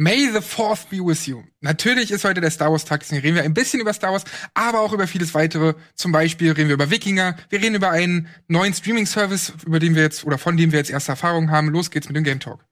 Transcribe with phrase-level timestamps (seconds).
[0.00, 1.42] May the Fourth be with you.
[1.60, 4.22] Natürlich ist heute der Star Wars Tag, deswegen reden wir ein bisschen über Star Wars,
[4.54, 5.74] aber auch über vieles weitere.
[5.96, 10.02] Zum Beispiel reden wir über Wikinger, wir reden über einen neuen Streaming-Service, über den wir
[10.02, 11.70] jetzt oder von dem wir jetzt erste Erfahrungen haben.
[11.70, 12.64] Los geht's mit dem Game Talk.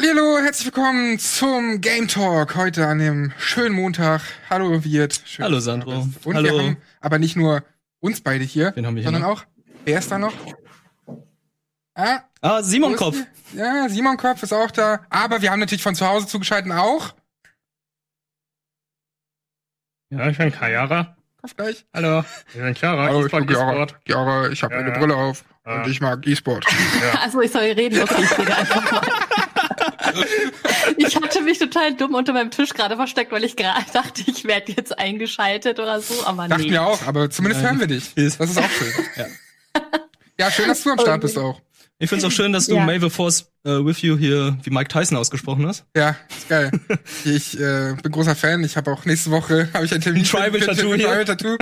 [0.00, 4.20] Hallo, herzlich willkommen zum Game Talk heute an dem schönen Montag.
[4.48, 5.20] Hallo Wirt.
[5.24, 6.06] Schön, Hallo Sandro.
[6.24, 6.44] Und Hallo.
[6.44, 7.64] wir haben aber nicht nur
[7.98, 9.42] uns beide hier, Wen haben wir hier sondern noch?
[9.42, 9.46] auch,
[9.84, 10.32] wer ist da noch?
[11.96, 13.16] Ah, Ah, Simon Kopf.
[13.54, 15.00] Ja, Simon Kopf ist auch da.
[15.10, 17.12] Aber wir haben natürlich von zu Hause zugeschaltet auch.
[20.10, 21.16] Ja, ich bin Kayara.
[21.40, 21.84] Kopf gleich.
[21.92, 22.24] Hallo.
[22.54, 23.06] Ich bin Chiara.
[23.06, 23.72] Hallo, ich bin Chiara.
[23.72, 23.96] E-Sport.
[24.06, 24.98] Chiara, ich habe Ja, eine ja.
[24.98, 25.82] Brille auf Ah.
[25.82, 26.64] und ich mag E-Sport.
[27.20, 29.00] Also ich soll reden, okay, ich rede einfach mal.
[30.96, 34.44] Ich hatte mich total dumm unter meinem Tisch gerade versteckt, weil ich gerade dachte, ich
[34.44, 36.70] werde jetzt eingeschaltet oder so, aber Dachten nee.
[36.70, 37.78] wir auch, aber zumindest Nein.
[37.78, 38.14] hören wir dich.
[38.14, 39.26] Das ist auch schön.
[40.38, 41.60] Ja, schön, dass du am Start bist auch.
[42.00, 42.84] Ich find's auch schön, dass du Ja.
[42.86, 45.84] May the Force äh, with you hier wie Mike Tyson ausgesprochen hast.
[45.96, 46.70] Ja, ist geil.
[47.24, 48.62] Ich äh, bin großer Fan.
[48.62, 51.08] Ich habe auch nächste Woche habe ich ein Termin Ein Tribal Tattoo hier.
[51.08, 51.56] Tribal Tattoo.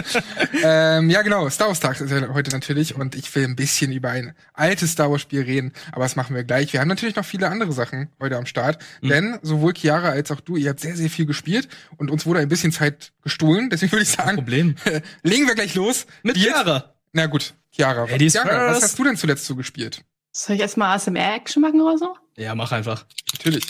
[0.62, 1.48] ähm, ja, genau.
[1.48, 4.92] Star Wars Tag ist ja heute natürlich und ich will ein bisschen über ein altes
[4.92, 6.72] Star Wars Spiel reden, aber das machen wir gleich.
[6.74, 9.08] Wir haben natürlich noch viele andere Sachen heute am Start, Mhm.
[9.08, 12.40] denn sowohl Chiara als auch du, ihr habt sehr sehr viel gespielt und uns wurde
[12.40, 13.70] ein bisschen Zeit gestohlen.
[13.70, 14.74] Deswegen würde ich sagen, Problem.
[15.22, 16.06] legen wir gleich los.
[16.22, 16.94] Mit Chiara.
[17.12, 18.04] Na gut, Chiara.
[18.04, 20.02] Ladies Chiara, was hast du denn zuletzt so gespielt?
[20.38, 22.14] Soll ich erstmal ASMR-Action machen oder so?
[22.36, 23.06] Ja, mach einfach.
[23.32, 23.64] Natürlich.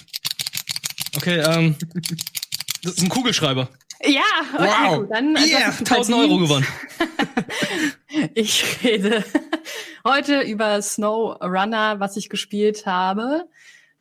[1.16, 1.76] Okay, ähm.
[2.82, 3.68] Das ist ein Kugelschreiber.
[4.04, 4.20] Ja,
[4.54, 4.98] okay, Wow.
[4.98, 6.66] gut, dann das Yeah, hast du 1000 Euro gewonnen.
[8.34, 9.24] Ich rede
[10.04, 13.48] heute über Snow Runner, was ich gespielt habe.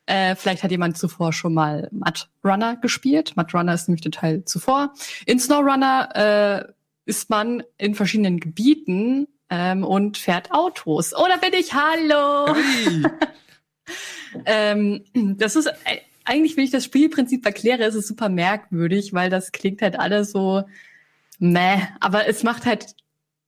[0.06, 3.36] Äh, vielleicht hat jemand zuvor schon mal Mud Runner gespielt.
[3.36, 4.92] Mud Runner ist nämlich der Teil zuvor.
[5.24, 6.08] In Snow Runner
[6.66, 6.72] äh,
[7.04, 11.12] ist man in verschiedenen Gebieten ähm, und fährt Autos.
[11.14, 11.72] Oh, da bin ich.
[11.74, 12.54] Hallo.
[12.54, 13.02] Hey.
[14.44, 19.30] Ähm, das ist äh, eigentlich, wenn ich das Spielprinzip erkläre, ist es super merkwürdig, weil
[19.30, 20.64] das klingt halt alles so
[21.38, 22.94] meh, aber es macht halt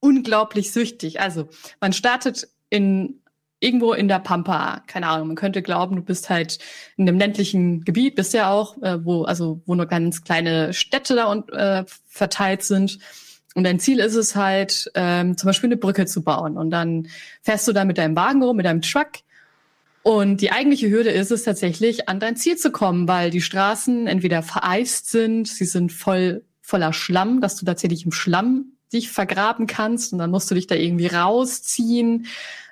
[0.00, 1.20] unglaublich süchtig.
[1.20, 1.48] Also,
[1.80, 3.20] man startet in
[3.60, 6.58] irgendwo in der Pampa, keine Ahnung, man könnte glauben, du bist halt
[6.96, 11.16] in einem ländlichen Gebiet, bist ja auch, äh, wo also wo nur ganz kleine Städte
[11.16, 13.00] da und äh, verteilt sind.
[13.58, 16.56] Und dein Ziel ist es halt, ähm, zum Beispiel eine Brücke zu bauen.
[16.56, 17.08] Und dann
[17.42, 19.08] fährst du da mit deinem Wagen rum, mit deinem Truck
[20.08, 24.06] und die eigentliche Hürde ist es tatsächlich, an dein Ziel zu kommen, weil die Straßen
[24.06, 29.66] entweder vereist sind, sie sind voll voller Schlamm, dass du tatsächlich im Schlamm dich vergraben
[29.66, 32.26] kannst und dann musst du dich da irgendwie rausziehen.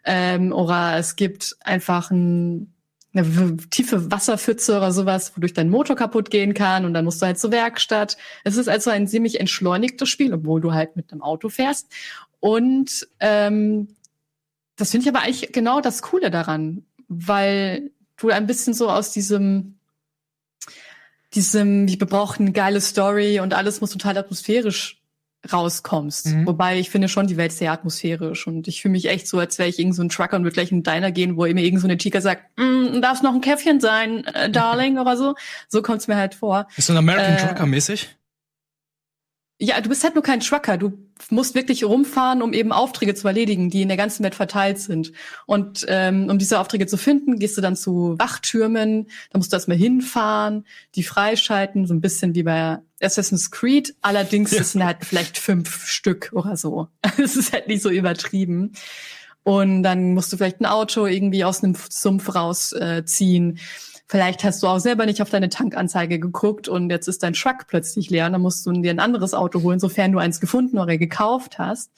[0.05, 2.73] Ähm, oder es gibt einfach ein,
[3.17, 7.27] eine tiefe Wasserpfütze oder sowas, wodurch dein Motor kaputt gehen kann und dann musst du
[7.27, 8.17] halt zur Werkstatt.
[8.45, 11.89] Es ist also ein ziemlich entschleunigtes Spiel, obwohl du halt mit einem Auto fährst.
[12.41, 13.89] Und ähm,
[14.77, 19.13] das finde ich aber eigentlich genau das Coole daran, weil du ein bisschen so aus
[19.13, 19.79] diesem,
[21.35, 25.03] diesem, wir brauchen eine geile Story und alles muss total atmosphärisch
[25.53, 26.27] rauskommst.
[26.27, 26.47] Mhm.
[26.47, 29.59] Wobei ich finde schon die Welt sehr atmosphärisch und ich fühle mich echt so, als
[29.59, 31.63] wäre ich irgend so ein Trucker und würde gleich in den Diner gehen, wo mir
[31.65, 35.35] irgend so eine Chica sagt, mm, darf noch ein Käffchen sein, äh, Darling oder so.
[35.69, 36.67] So kommt's mir halt vor.
[36.77, 38.09] Ist so ein American Äh, Trucker mäßig?
[39.59, 40.77] Ja, du bist halt nur kein Trucker.
[40.77, 40.93] Du
[41.31, 45.13] musst wirklich rumfahren, um eben Aufträge zu erledigen, die in der ganzen Welt verteilt sind.
[45.47, 49.07] Und ähm, um diese Aufträge zu finden, gehst du dann zu Wachtürmen.
[49.31, 53.95] Da musst du erstmal hinfahren, die freischalten, so ein bisschen wie bei Assassin's Creed.
[54.03, 54.63] Allerdings Ja.
[54.63, 56.89] sind halt vielleicht fünf Stück oder so.
[57.17, 58.73] Es ist halt nicht so übertrieben.
[59.43, 63.57] Und dann musst du vielleicht ein Auto irgendwie aus einem Sumpf rausziehen.
[63.57, 63.61] Äh.
[64.09, 67.67] Vielleicht hast du auch selber nicht auf deine Tankanzeige geguckt und jetzt ist dein Truck
[67.67, 70.79] plötzlich leer und dann musst du dir ein anderes Auto holen, sofern du eins gefunden
[70.79, 71.91] oder gekauft hast.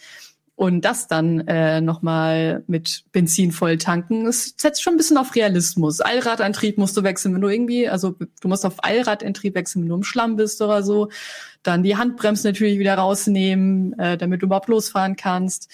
[0.58, 5.36] Und das dann äh, nochmal mit Benzin voll tanken, es setzt schon ein bisschen auf
[5.36, 6.00] Realismus.
[6.00, 9.94] Allradantrieb musst du wechseln, wenn du irgendwie, also du musst auf Allradantrieb wechseln, wenn du
[9.94, 11.10] im Schlamm bist oder so.
[11.62, 15.70] Dann die Handbremse natürlich wieder rausnehmen, äh, damit du überhaupt losfahren kannst.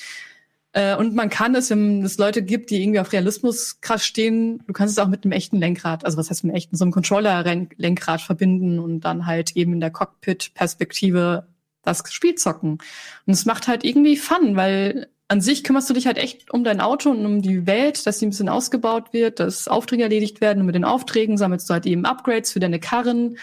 [0.74, 4.62] Äh, und man kann es, wenn es Leute gibt, die irgendwie auf Realismus krass stehen,
[4.66, 6.84] du kannst es auch mit einem echten Lenkrad, also was heißt mit einem echten, so
[6.84, 11.46] einem Controller-Lenkrad verbinden und dann halt eben in der Cockpit-Perspektive
[11.82, 12.78] das Spiel zocken.
[13.24, 16.64] Und es macht halt irgendwie Fun, weil an sich kümmerst du dich halt echt um
[16.64, 20.40] dein Auto und um die Welt, dass die ein bisschen ausgebaut wird, dass Aufträge erledigt
[20.40, 23.38] werden und mit den Aufträgen sammelst du halt eben Upgrades für deine Karren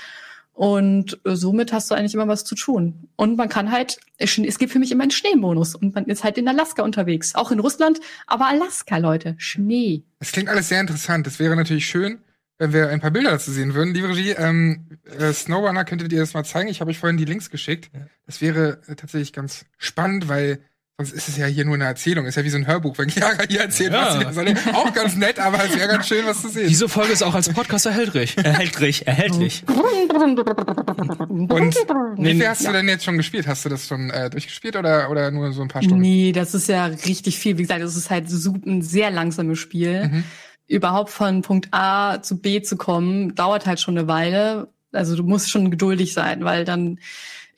[0.53, 3.09] Und äh, somit hast du eigentlich immer was zu tun.
[3.15, 5.75] Und man kann halt, es gibt für mich immer einen Schneebonus.
[5.75, 7.35] Und man ist halt in Alaska unterwegs.
[7.35, 9.35] Auch in Russland, aber Alaska, Leute.
[9.37, 10.03] Schnee.
[10.19, 11.25] Es klingt alles sehr interessant.
[11.25, 12.19] Es wäre natürlich schön,
[12.57, 13.93] wenn wir ein paar Bilder dazu sehen würden.
[13.93, 16.69] Liebe Regie, ähm, äh, Snowrunner, könntet ihr das mal zeigen?
[16.69, 17.89] Ich habe euch vorhin die Links geschickt.
[18.25, 20.59] Das wäre äh, tatsächlich ganz spannend, weil
[21.05, 22.25] sonst ist es ja hier nur eine Erzählung.
[22.25, 24.19] Ist ja wie so ein Hörbuch, wenn Chiara hier erzählt, Ja.
[24.23, 24.53] was sie soll.
[24.73, 26.67] Auch ganz nett, aber es wäre ganz schön, was zu sehen.
[26.67, 28.37] Diese Folge ist auch als Podcast erhältlich.
[28.37, 29.63] Erhältlich, erhältlich.
[29.67, 31.75] Und
[32.17, 33.47] wie viel hast du denn jetzt schon gespielt?
[33.47, 36.01] Hast du das schon äh, durchgespielt oder, oder nur so ein paar Stunden?
[36.01, 37.57] Nee, das ist ja richtig viel.
[37.57, 40.07] Wie gesagt, das ist halt so ein sehr langsames Spiel.
[40.07, 40.23] Mhm.
[40.67, 44.69] Überhaupt von Punkt A zu B zu kommen, dauert halt schon eine Weile.
[44.93, 46.99] Also du musst schon geduldig sein, weil dann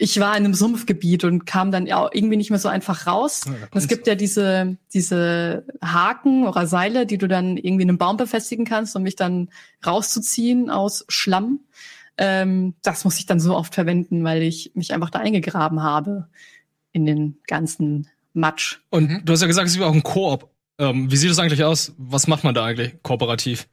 [0.03, 3.44] ich war in einem Sumpfgebiet und kam dann ja irgendwie nicht mehr so einfach raus.
[3.45, 7.97] Ja, es gibt ja diese, diese Haken oder Seile, die du dann irgendwie in einem
[7.97, 9.47] Baum befestigen kannst, um mich dann
[9.85, 11.61] rauszuziehen aus Schlamm.
[12.17, 16.27] Ähm, das muss ich dann so oft verwenden, weil ich mich einfach da eingegraben habe
[16.91, 18.81] in den ganzen Matsch.
[18.89, 20.50] Und du hast ja gesagt, es ist auch ein Koop.
[20.79, 21.94] Ähm, wie sieht das eigentlich aus?
[21.97, 23.69] Was macht man da eigentlich kooperativ?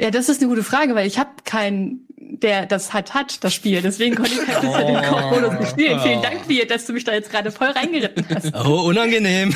[0.00, 3.54] Ja, das ist eine gute Frage, weil ich habe keinen, der das halt hat, das
[3.54, 3.80] Spiel.
[3.82, 6.00] Deswegen konnte ich halt bisher den Koop-Modus nicht spielen.
[6.00, 8.52] Vielen Dank dir, dass du mich da jetzt gerade voll reingeritten hast.
[8.66, 9.54] Oh, unangenehm.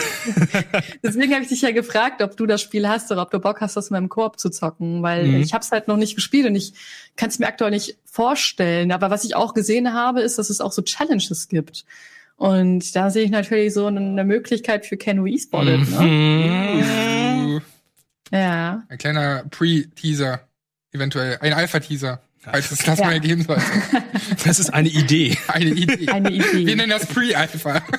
[1.02, 3.60] Deswegen habe ich dich ja gefragt, ob du das Spiel hast oder ob du Bock
[3.60, 5.40] hast, das in meinem Koop zu zocken, weil Mhm.
[5.42, 6.72] ich habe es halt noch nicht gespielt und ich
[7.16, 8.92] kann es mir aktuell nicht vorstellen.
[8.92, 11.84] Aber was ich auch gesehen habe, ist, dass es auch so Challenges gibt.
[12.36, 15.90] Und da sehe ich natürlich so eine Möglichkeit für Ken E-Spotted.
[15.90, 16.00] Ne?
[16.00, 17.56] Mhm.
[17.56, 17.60] Uh,
[18.30, 18.82] Ja.
[18.88, 20.40] ein kleiner Pre-Teaser,
[20.92, 21.38] eventuell.
[21.40, 23.06] Ein Alpha-Teaser, falls es das Ja.
[23.06, 23.62] mal geben sollte.
[24.44, 25.36] Das ist eine Idee.
[25.48, 26.08] Eine Idee.
[26.08, 26.66] Eine Idee.
[26.66, 27.82] Wir nennen das Pre-Alpha.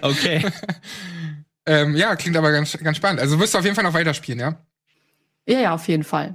[0.00, 0.44] Okay.
[1.66, 3.20] ähm, ja, klingt aber ganz, ganz spannend.
[3.20, 4.56] Also wirst du auf jeden Fall noch weiterspielen, ja?
[5.46, 6.34] Ja, ja, auf jeden Fall.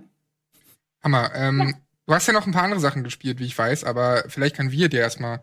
[1.04, 1.32] Hammer.
[1.36, 1.76] Ähm,
[2.06, 4.72] Du hast ja noch ein paar andere Sachen gespielt, wie ich weiß, aber vielleicht kann
[4.72, 5.42] wir dir erstmal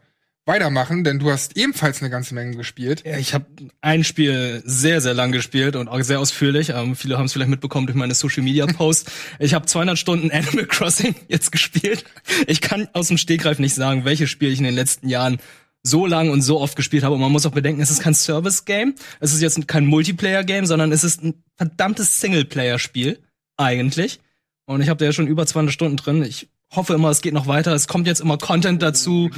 [0.51, 3.05] weitermachen, denn du hast ebenfalls eine ganze Menge gespielt.
[3.07, 3.47] Ja, ich habe
[3.81, 6.71] ein Spiel sehr, sehr lang gespielt und auch sehr ausführlich.
[6.71, 9.13] Ähm, viele haben es vielleicht mitbekommen durch meine Social Media Posts.
[9.39, 12.05] ich habe 200 Stunden Animal Crossing jetzt gespielt.
[12.49, 15.39] Ich kann aus dem Stegreif nicht sagen, welches Spiel ich in den letzten Jahren
[15.85, 17.15] so lang und so oft gespielt habe.
[17.15, 18.97] Und man muss auch bedenken, es ist kein Service-Game.
[19.21, 23.21] Es ist jetzt kein Multiplayer-Game, sondern es ist ein verdammtes Singleplayer-Spiel
[23.57, 24.19] eigentlich.
[24.67, 26.23] Und ich habe da ja schon über 200 Stunden drin.
[26.23, 27.73] Ich hoffe immer, es geht noch weiter.
[27.75, 29.31] Es kommt jetzt immer Content dazu.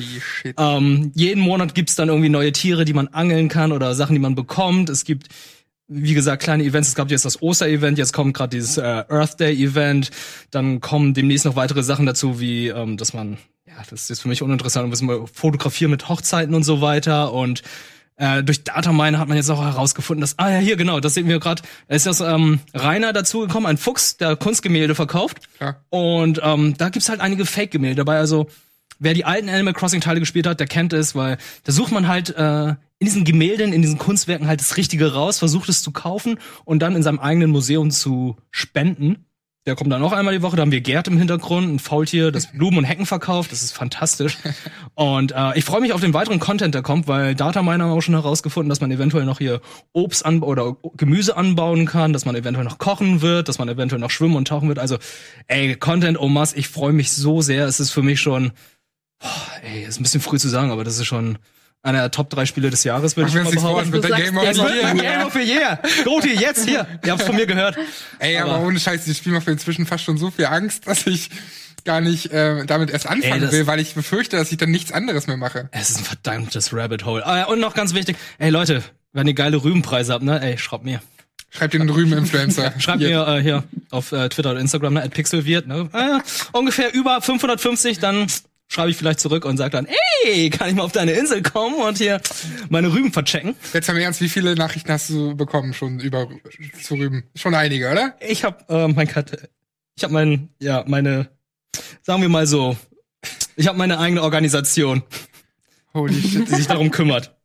[0.58, 4.20] Ähm, jeden Monat gibt's dann irgendwie neue Tiere, die man angeln kann oder Sachen, die
[4.20, 4.90] man bekommt.
[4.90, 5.28] Es gibt,
[5.88, 6.88] wie gesagt, kleine Events.
[6.88, 10.10] Es gab jetzt das Oster-Event, jetzt kommt gerade dieses äh, Earth Day-Event.
[10.50, 14.28] Dann kommen demnächst noch weitere Sachen dazu, wie ähm, dass man, ja, das ist für
[14.28, 17.32] mich uninteressant, ein bisschen fotografieren mit Hochzeiten und so weiter.
[17.32, 17.62] Und
[18.16, 21.28] äh, durch Datamine hat man jetzt auch herausgefunden, dass, ah ja, hier genau, das sehen
[21.28, 25.40] wir gerade, es ist das ähm, Rainer dazugekommen, ein Fuchs, der Kunstgemälde verkauft.
[25.56, 25.84] Klar.
[25.90, 28.18] Und ähm, da gibt's halt einige Fake-Gemälde dabei.
[28.18, 28.48] Also
[28.98, 32.30] wer die alten Animal Crossing-Teile gespielt hat, der kennt es, weil da sucht man halt
[32.36, 36.38] äh, in diesen Gemälden, in diesen Kunstwerken halt das Richtige raus, versucht es zu kaufen
[36.64, 39.26] und dann in seinem eigenen Museum zu spenden.
[39.64, 42.32] Der kommt dann noch einmal die Woche, da haben wir Gerd im Hintergrund, ein Faultier,
[42.32, 44.36] das Blumen und Hecken verkauft, das ist fantastisch.
[44.94, 48.00] Und äh, ich freue mich auf den weiteren Content, der kommt, weil Dataminer haben auch
[48.00, 49.60] schon herausgefunden, dass man eventuell noch hier
[49.92, 54.00] Obst an oder Gemüse anbauen kann, dass man eventuell noch kochen wird, dass man eventuell
[54.00, 54.80] noch schwimmen und tauchen wird.
[54.80, 54.98] Also,
[55.46, 57.66] ey, Content en masse, ich freue mich so sehr.
[57.66, 58.50] Es ist für mich schon,
[59.20, 61.38] boah, ey, ist ein bisschen früh zu sagen, aber das ist schon
[61.82, 63.90] einer der Top 3 Spiele des Jahres, würde ich mal behaupten.
[63.90, 64.94] Du der Game of Es the wird Year.
[64.94, 65.78] Game of the Year.
[66.04, 66.86] Goti, jetzt hier.
[67.04, 67.76] Ihr habt's von mir gehört.
[68.20, 70.86] Ey, aber, Aber- ohne Scheiß, dieses Spiel macht mir inzwischen fast schon so viel Angst,
[70.86, 71.30] dass ich
[71.84, 74.70] gar nicht äh, damit erst anfangen Ey, das- will, weil ich befürchte, dass ich dann
[74.70, 75.68] nichts anderes mehr mache.
[75.72, 77.26] Es ist ein verdammtes Rabbit Hole.
[77.26, 80.58] Ah, ja, und noch ganz wichtig, ey Leute, wenn ihr geile Rübenpreise habt, ne, ey,
[80.58, 81.00] schreibt mir.
[81.50, 82.72] Schreibt den Rüben-Influencer.
[82.78, 86.20] Schreibt mir äh, hier auf äh, Twitter oder Instagram, ne, at pixelwirt, ne, äh,
[86.56, 88.26] ungefähr über 550, dann
[88.72, 89.86] schreibe ich vielleicht zurück und sage dann,
[90.24, 92.20] ey, kann ich mal auf deine Insel kommen und hier
[92.70, 93.54] meine Rüben verchecken?
[93.72, 96.28] Jetzt haben wir ernst, wie viele Nachrichten hast du bekommen schon über
[96.80, 97.24] zu Rüben?
[97.34, 98.14] Schon einige, oder?
[98.20, 99.50] Ich habe äh, mein Kat
[99.94, 101.28] ich habe mein ja meine
[102.02, 102.76] sagen wir mal so
[103.56, 105.02] ich habe meine eigene Organisation,
[105.92, 106.48] Holy shit.
[106.48, 107.36] die sich darum kümmert.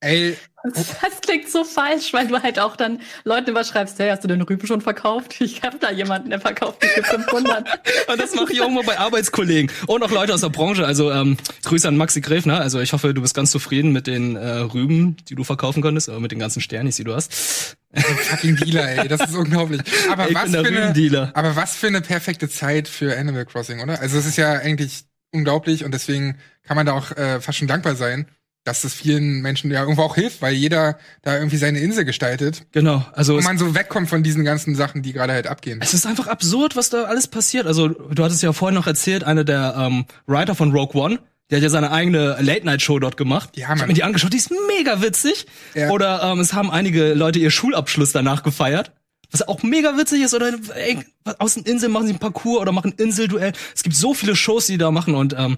[0.00, 0.36] Ey,
[0.74, 4.42] Das, klingt so falsch, weil du halt auch dann Leuten überschreibst, hey, hast du den
[4.42, 5.40] Rüben schon verkauft?
[5.40, 7.68] Ich habe da jemanden, der verkauft die für 500.
[8.08, 10.86] Und das mache ich auch immer bei Arbeitskollegen und auch Leute aus der Branche.
[10.86, 12.60] Also ähm, Grüße an Maxi Gräfner.
[12.60, 16.08] Also ich hoffe, du bist ganz zufrieden mit den äh, Rüben, die du verkaufen konntest,
[16.08, 17.76] oder mit den ganzen Sternis, die du hast.
[17.94, 19.80] fucking Dealer, ey, das ist unglaublich.
[20.10, 24.00] Aber was für eine, aber was für eine perfekte Zeit für Animal Crossing, oder?
[24.00, 27.68] Also es ist ja eigentlich unglaublich und deswegen kann man da auch äh, fast schon
[27.68, 28.26] dankbar sein,
[28.66, 32.66] dass das vielen Menschen ja irgendwo auch hilft, weil jeder da irgendwie seine Insel gestaltet
[32.72, 35.78] Genau, also und es, man so wegkommt von diesen ganzen Sachen, die gerade halt abgehen.
[35.82, 37.66] es ist einfach absurd, was da alles passiert.
[37.66, 41.20] Also du hattest ja vorhin noch erzählt, einer der ähm, Writer von Rogue One,
[41.50, 43.50] der hat ja seine eigene Late-Night-Show dort gemacht.
[43.54, 43.80] Ja, ich Mann.
[43.80, 45.46] hab mir die angeschaut, die ist mega witzig.
[45.74, 45.90] Ja.
[45.90, 48.90] Oder ähm, es haben einige Leute ihr Schulabschluss danach gefeiert.
[49.30, 50.98] Was auch mega witzig ist, oder ey,
[51.38, 53.52] aus den Inseln machen sie ein Parcours oder machen ein Inselduell.
[53.74, 55.56] Es gibt so viele Shows, die da machen und ähm,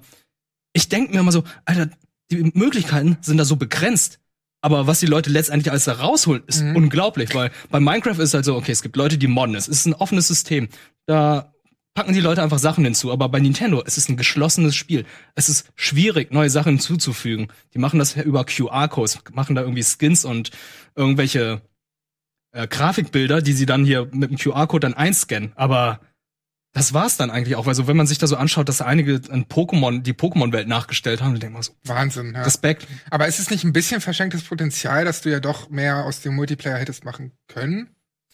[0.72, 1.88] ich denke mir immer so, Alter,
[2.30, 4.18] die Möglichkeiten sind da so begrenzt.
[4.60, 6.74] Aber was die Leute letztendlich alles da rausholen, ist Mhm.
[6.76, 9.68] unglaublich, weil bei Minecraft ist halt so, okay, es gibt Leute, die modden es.
[9.68, 10.68] Es ist ein offenes System.
[11.06, 11.52] Da
[11.94, 13.12] packen die Leute einfach Sachen hinzu.
[13.12, 15.04] Aber bei Nintendo, es ist ein geschlossenes Spiel.
[15.36, 17.48] Es ist schwierig, neue Sachen hinzuzufügen.
[17.74, 20.50] Die machen das über QR-Codes, machen da irgendwie Skins und
[20.96, 21.62] irgendwelche
[22.52, 25.52] äh, Grafikbilder, die sie dann hier mit dem QR-Code dann einscannen.
[25.54, 26.00] Aber
[26.78, 29.20] das war's dann eigentlich auch, weil so, wenn man sich da so anschaut, dass einige
[29.30, 32.42] ein Pokémon, die Pokémon-Welt nachgestellt haben, dann denkt man so, Wahnsinn, ja.
[32.42, 32.86] Respekt.
[33.10, 36.34] Aber ist es nicht ein bisschen verschenktes Potenzial, dass du ja doch mehr aus dem
[36.34, 37.90] Multiplayer hättest machen können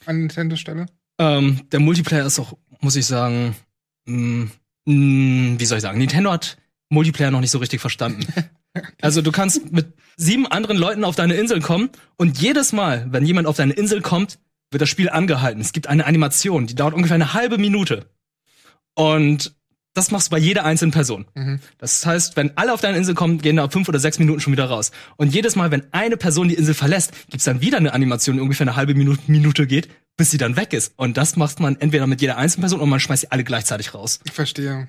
[0.07, 0.87] an Nintendo Stelle?
[1.19, 3.57] Ähm, der Multiplayer ist auch, muss ich sagen,
[4.07, 4.49] mh,
[4.85, 6.59] mh, wie soll ich sagen, Nintendo hat
[6.91, 8.27] Multiplayer noch nicht so richtig verstanden.
[9.01, 13.25] Also du kannst mit sieben anderen Leuten auf deine Insel kommen und jedes Mal, wenn
[13.25, 14.41] jemand auf deine Insel kommt,
[14.73, 15.61] wird das Spiel angehalten.
[15.61, 18.07] Es gibt eine Animation, die dauert ungefähr eine halbe Minute.
[18.95, 19.55] Und
[19.95, 21.25] das machst du bei jeder einzelnen Person.
[21.35, 21.61] Mhm.
[21.79, 24.53] Das heißt, wenn alle auf deine Insel kommen, gehen da fünf oder sechs Minuten schon
[24.53, 24.91] wieder raus.
[25.17, 28.43] Und jedes Mal, wenn eine Person die Insel verlässt, gibt's dann wieder eine Animation, die
[28.43, 30.95] ungefähr eine halbe Minute, Minute geht, bis sie dann weg ist.
[30.97, 33.95] Und das macht man entweder mit jeder einzelnen Person oder man schmeißt sie alle gleichzeitig
[33.95, 34.19] raus.
[34.25, 34.89] Ich verstehe.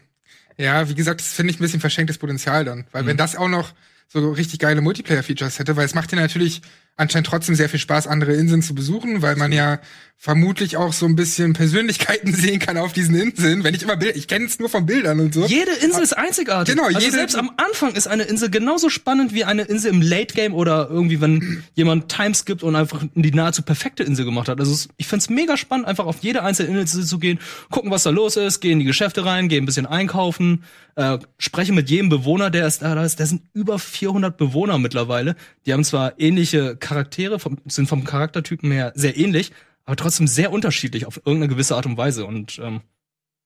[0.57, 2.87] Ja, wie gesagt, das finde ich ein bisschen verschenktes Potenzial dann.
[2.91, 3.07] Weil Mhm.
[3.07, 3.73] wenn das auch noch
[4.07, 6.61] so richtig geile Multiplayer-Features hätte, weil es macht dir natürlich
[6.97, 9.79] anscheinend trotzdem sehr viel Spaß, andere Inseln zu besuchen, weil man ja
[10.17, 13.65] vermutlich auch so ein bisschen Persönlichkeiten sehen kann auf diesen Inseln.
[13.65, 15.45] Wenn ich immer Bild, ich kenne es nur von Bildern und so.
[15.45, 16.73] Jede Insel ist einzigartig.
[16.73, 20.01] Genau, also jede- selbst am Anfang ist eine Insel genauso spannend wie eine Insel im
[20.01, 24.59] Late Game oder irgendwie, wenn jemand Timeskippt und einfach die nahezu perfekte Insel gemacht hat.
[24.61, 28.09] Also ich find's mega spannend, einfach auf jede einzelne Insel zu gehen, gucken, was da
[28.09, 30.63] los ist, gehen in die Geschäfte rein, gehen ein bisschen einkaufen,
[30.95, 33.19] äh, spreche mit jedem Bewohner, der ist da, da ist.
[33.19, 35.35] Der sind über 400 Bewohner mittlerweile.
[35.65, 39.51] Die haben zwar ähnliche Charaktere, vom, sind vom Charaktertypen her sehr ähnlich,
[39.85, 42.25] aber trotzdem sehr unterschiedlich auf irgendeine gewisse Art und Weise.
[42.25, 42.81] Und ähm,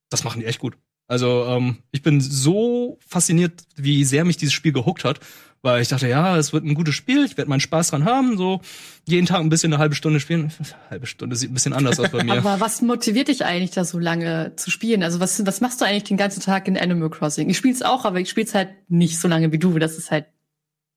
[0.10, 0.78] das machen die echt gut.
[1.08, 5.22] Also ähm, ich bin so fasziniert, wie sehr mich dieses Spiel gehuckt hat,
[5.62, 8.38] weil ich dachte, ja, es wird ein gutes Spiel, ich werde meinen Spaß dran haben,
[8.38, 8.60] so
[9.06, 10.52] jeden Tag ein bisschen eine halbe Stunde spielen.
[10.90, 12.34] halbe Stunde sieht ein bisschen anders aus bei mir.
[12.34, 15.02] Aber was motiviert dich eigentlich, da so lange zu spielen?
[15.02, 17.50] Also was, was machst du eigentlich den ganzen Tag in Animal Crossing?
[17.50, 19.80] Ich spiel's auch, aber ich spiel's halt nicht so lange wie du.
[19.80, 20.26] Das ist halt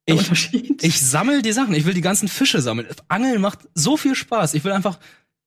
[0.05, 0.51] Ich-.
[0.83, 2.89] Ich sammel die Sachen, ich will die ganzen Fische sammeln.
[3.09, 4.55] Angeln macht so viel Spaß.
[4.55, 4.99] Ich will einfach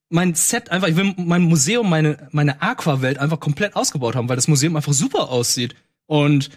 [0.09, 4.35] mein Set einfach, ich will mein Museum, meine, meine Aqua-Welt einfach komplett ausgebaut haben, weil
[4.35, 5.75] das Museum einfach super aussieht.
[6.05, 6.51] Und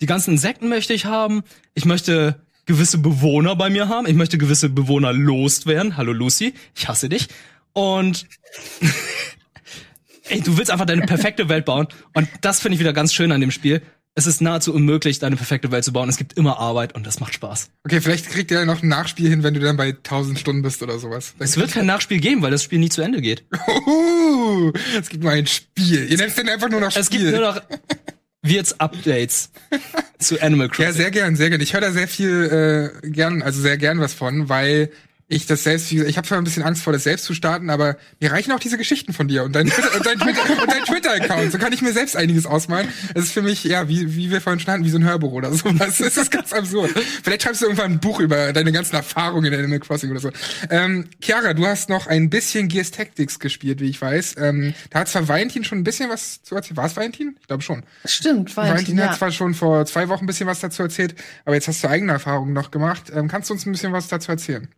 [0.00, 1.44] die ganzen Insekten möchte ich haben.
[1.74, 4.06] Ich möchte gewisse Bewohner bei mir haben.
[4.06, 5.96] Ich möchte gewisse Bewohner loswerden.
[5.96, 7.28] Hallo Lucy, ich hasse dich.
[7.72, 8.26] Und
[10.28, 11.88] ey, du willst einfach deine perfekte Welt bauen.
[12.14, 13.82] Und das finde ich wieder ganz schön an dem Spiel.
[14.16, 16.08] Es ist nahezu unmöglich, deine perfekte Welt zu bauen.
[16.08, 17.70] Es gibt immer Arbeit und das macht Spaß.
[17.84, 20.62] Okay, vielleicht kriegt ihr ja noch ein Nachspiel hin, wenn du dann bei 1000 Stunden
[20.62, 21.34] bist oder sowas.
[21.40, 23.44] Es wird kein Nachspiel geben, weil das Spiel nie zu Ende geht.
[23.66, 26.08] Uhu, es gibt nur ein Spiel.
[26.08, 27.00] Ihr nennt es dann einfach nur noch Spiel.
[27.02, 27.60] Es gibt nur noch
[28.42, 29.50] Wirts Updates
[30.20, 30.84] zu Animal Crossing.
[30.84, 31.60] Ja, sehr gern, sehr gern.
[31.60, 34.90] Ich höre da sehr viel äh, gern, also sehr gern was von, weil
[35.26, 37.96] ich das selbst, ich habe zwar ein bisschen Angst vor, das selbst zu starten, aber
[38.20, 41.52] mir reichen auch diese Geschichten von dir und dein Twitter- und dein Twitter- Twitter-Account.
[41.52, 42.88] So kann ich mir selbst einiges ausmalen.
[43.14, 45.32] Es ist für mich, ja, wie, wie wir vorhin schon hatten, wie so ein Hörbuch
[45.32, 45.98] oder sowas.
[45.98, 46.90] Das ist ganz absurd.
[47.22, 50.30] Vielleicht schreibst du irgendwann ein Buch über deine ganzen Erfahrungen in Animal Crossing oder so.
[50.70, 54.36] Ähm, Chiara, du hast noch ein bisschen Gears Tactics gespielt, wie ich weiß.
[54.38, 56.76] Ähm, da hat zwar Valentin schon ein bisschen was zu erzählen.
[56.76, 57.36] War es Valentin?
[57.40, 57.82] Ich glaube schon.
[58.04, 59.18] Stimmt, Valentin, Valentin, hat ja.
[59.18, 61.14] zwar schon vor zwei Wochen ein bisschen was dazu erzählt,
[61.44, 63.10] aber jetzt hast du eigene Erfahrungen noch gemacht.
[63.14, 64.68] Ähm, kannst du uns ein bisschen was dazu erzählen?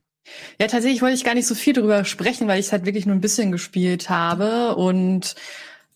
[0.61, 3.07] Ja, tatsächlich wollte ich gar nicht so viel drüber sprechen, weil ich es halt wirklich
[3.07, 5.35] nur ein bisschen gespielt habe und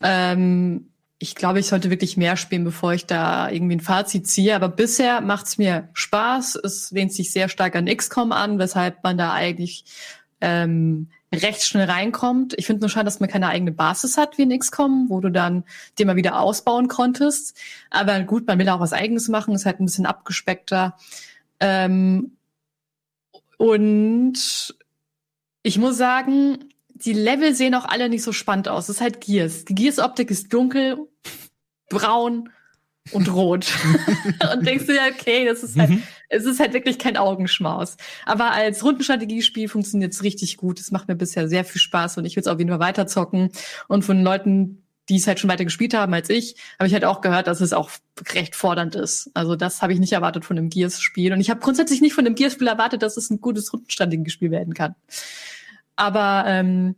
[0.02, 0.90] ähm,
[1.22, 4.56] ich glaube, ich sollte wirklich mehr spielen, bevor ich da irgendwie ein Fazit ziehe.
[4.56, 6.58] Aber bisher macht's mir Spaß.
[6.64, 9.84] Es lehnt sich sehr stark an XCOM an, weshalb man da eigentlich
[10.40, 12.54] ähm, recht schnell reinkommt.
[12.56, 15.30] Ich finde nur schade, dass man keine eigene Basis hat wie in XCOM, wo du
[15.30, 15.64] dann
[15.98, 17.54] den mal wieder ausbauen konntest.
[17.90, 20.96] Aber gut, man will auch was Eigenes machen, ist halt ein bisschen abgespeckter.
[21.60, 22.32] Ähm,
[23.60, 24.74] und
[25.62, 28.84] ich muss sagen, die Level sehen auch alle nicht so spannend aus.
[28.88, 29.66] Es ist halt Gears.
[29.66, 30.96] Die Gears-Optik ist dunkel,
[31.90, 32.48] braun
[33.12, 33.66] und rot.
[34.54, 36.02] und denkst du ja, okay, das ist halt, Mhm.
[36.30, 37.98] es ist halt wirklich kein Augenschmaus.
[38.24, 40.80] Aber als Rundenstrategiespiel funktioniert es richtig gut.
[40.80, 43.50] Es macht mir bisher sehr viel Spaß und ich will es auf jeden Fall weiterzocken.
[43.88, 47.04] Und von Leuten, die es halt schon weiter gespielt haben als ich, habe ich halt
[47.04, 47.90] auch gehört, dass es auch
[48.32, 49.30] recht fordernd ist.
[49.34, 51.32] Also das habe ich nicht erwartet von einem Gears-Spiel.
[51.32, 54.52] Und ich habe grundsätzlich nicht von einem Gears-Spiel erwartet, dass es ein gutes rundenstandiges Spiel
[54.52, 54.94] werden kann.
[55.96, 56.94] Aber ähm,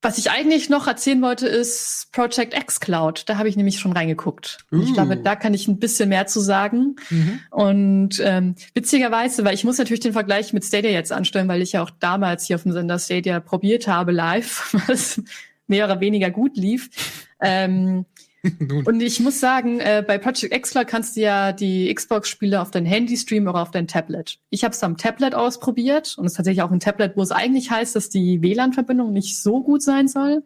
[0.00, 3.24] was ich eigentlich noch erzählen wollte, ist Project X Cloud.
[3.26, 4.58] Da habe ich nämlich schon reingeguckt.
[4.72, 4.80] Uh.
[4.82, 6.96] Ich glaube, da kann ich ein bisschen mehr zu sagen.
[7.10, 7.40] Mhm.
[7.50, 11.72] Und ähm, witzigerweise, weil ich muss natürlich den Vergleich mit Stadia jetzt anstellen, weil ich
[11.72, 15.20] ja auch damals hier auf dem Sender Stadia probiert habe, live, was
[15.68, 16.90] mehr oder weniger gut lief.
[17.40, 18.04] Ähm,
[18.84, 22.72] und ich muss sagen, äh, bei Project X Cloud kannst du ja die Xbox-Spiele auf
[22.72, 24.38] dein Handy streamen oder auf dein Tablet.
[24.50, 27.30] Ich habe es am Tablet ausprobiert und es ist tatsächlich auch ein Tablet, wo es
[27.30, 30.42] eigentlich heißt, dass die WLAN-Verbindung nicht so gut sein soll.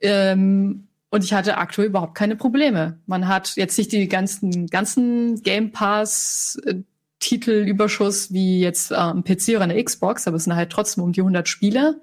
[0.00, 2.98] Ähm, und ich hatte aktuell überhaupt keine Probleme.
[3.06, 6.76] Man hat jetzt nicht die ganzen, ganzen Game Pass äh,
[7.20, 11.12] Titelüberschuss wie jetzt äh, am PC oder eine Xbox, aber es sind halt trotzdem um
[11.12, 12.00] die 100 Spiele.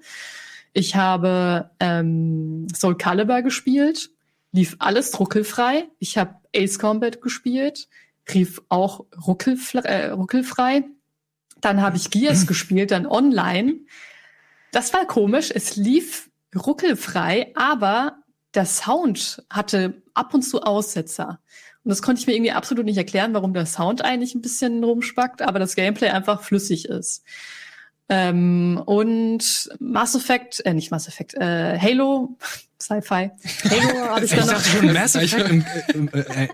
[0.78, 4.10] Ich habe ähm, Soul Calibur gespielt
[4.52, 5.88] lief alles ruckelfrei.
[5.98, 7.88] Ich habe Ace Combat gespielt,
[8.32, 9.80] rief auch ruckelfrei.
[9.80, 10.84] Äh, ruckelfrei.
[11.60, 13.74] Dann habe ich Gears gespielt, dann online.
[14.72, 15.50] Das war komisch.
[15.54, 18.18] Es lief ruckelfrei, aber
[18.54, 21.40] der Sound hatte ab und zu Aussetzer.
[21.84, 24.82] Und das konnte ich mir irgendwie absolut nicht erklären, warum der Sound eigentlich ein bisschen
[24.82, 27.22] rumspackt, aber das Gameplay einfach flüssig ist.
[28.08, 32.36] Ähm, und Mass Effect, äh, nicht Mass Effect, äh, Halo,
[32.80, 33.30] Sci-Fi.
[33.70, 36.48] Halo habe ich, ich dachte schon Mass Effect im, im, äh, äh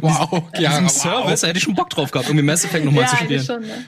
[0.00, 0.90] Wow, ja, wow.
[0.90, 3.44] Service, da hätte ich schon Bock drauf gehabt, irgendwie Mass Effect nochmal ja, zu spielen.
[3.44, 3.84] Schon, ne?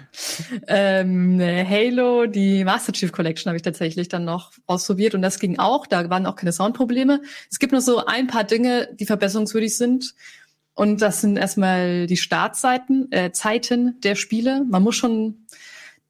[0.69, 5.59] ähm, Halo, die Master Chief Collection habe ich tatsächlich dann noch ausprobiert und das ging
[5.59, 7.23] auch, da waren auch keine Soundprobleme.
[7.51, 10.15] Es gibt nur so ein paar Dinge, die verbesserungswürdig sind.
[10.75, 14.63] Und das sind erstmal die Startzeiten, äh, Zeiten der Spiele.
[14.69, 15.47] Man muss schon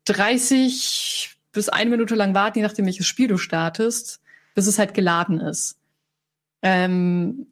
[0.07, 4.21] 30 bis eine Minute lang warten, je nachdem welches Spiel du startest,
[4.55, 5.77] bis es halt geladen ist.
[6.63, 7.47] Ähm,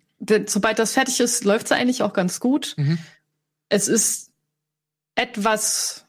[0.46, 2.74] sobald das fertig ist, läuft es eigentlich auch ganz gut.
[2.76, 2.98] Mhm.
[3.68, 4.30] Es ist
[5.14, 6.06] etwas,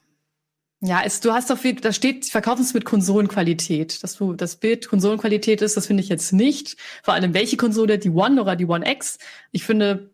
[0.80, 4.02] ja, es, du hast auf jeden da steht, verkaufen es mit Konsolenqualität.
[4.02, 6.76] Dass du das Bild Konsolenqualität ist, das finde ich jetzt nicht.
[7.02, 9.18] Vor allem welche Konsole, die One oder die One X.
[9.52, 10.10] Ich finde,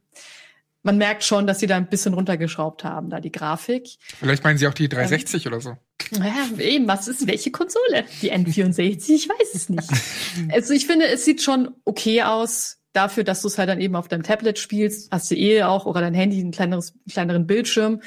[0.82, 3.88] man merkt schon, dass sie da ein bisschen runtergeschraubt haben, da die Grafik.
[4.18, 5.76] Vielleicht meinen sie auch die 360 ähm, oder so.
[6.18, 8.04] Naja, eben, was ist welche Konsole?
[8.20, 9.88] Die N64, ich weiß es nicht.
[10.52, 12.78] also ich finde, es sieht schon okay aus.
[12.92, 15.86] Dafür, dass du es halt dann eben auf deinem Tablet spielst, hast du eh auch
[15.86, 18.02] oder dein Handy ein kleineres, kleineren Bildschirm.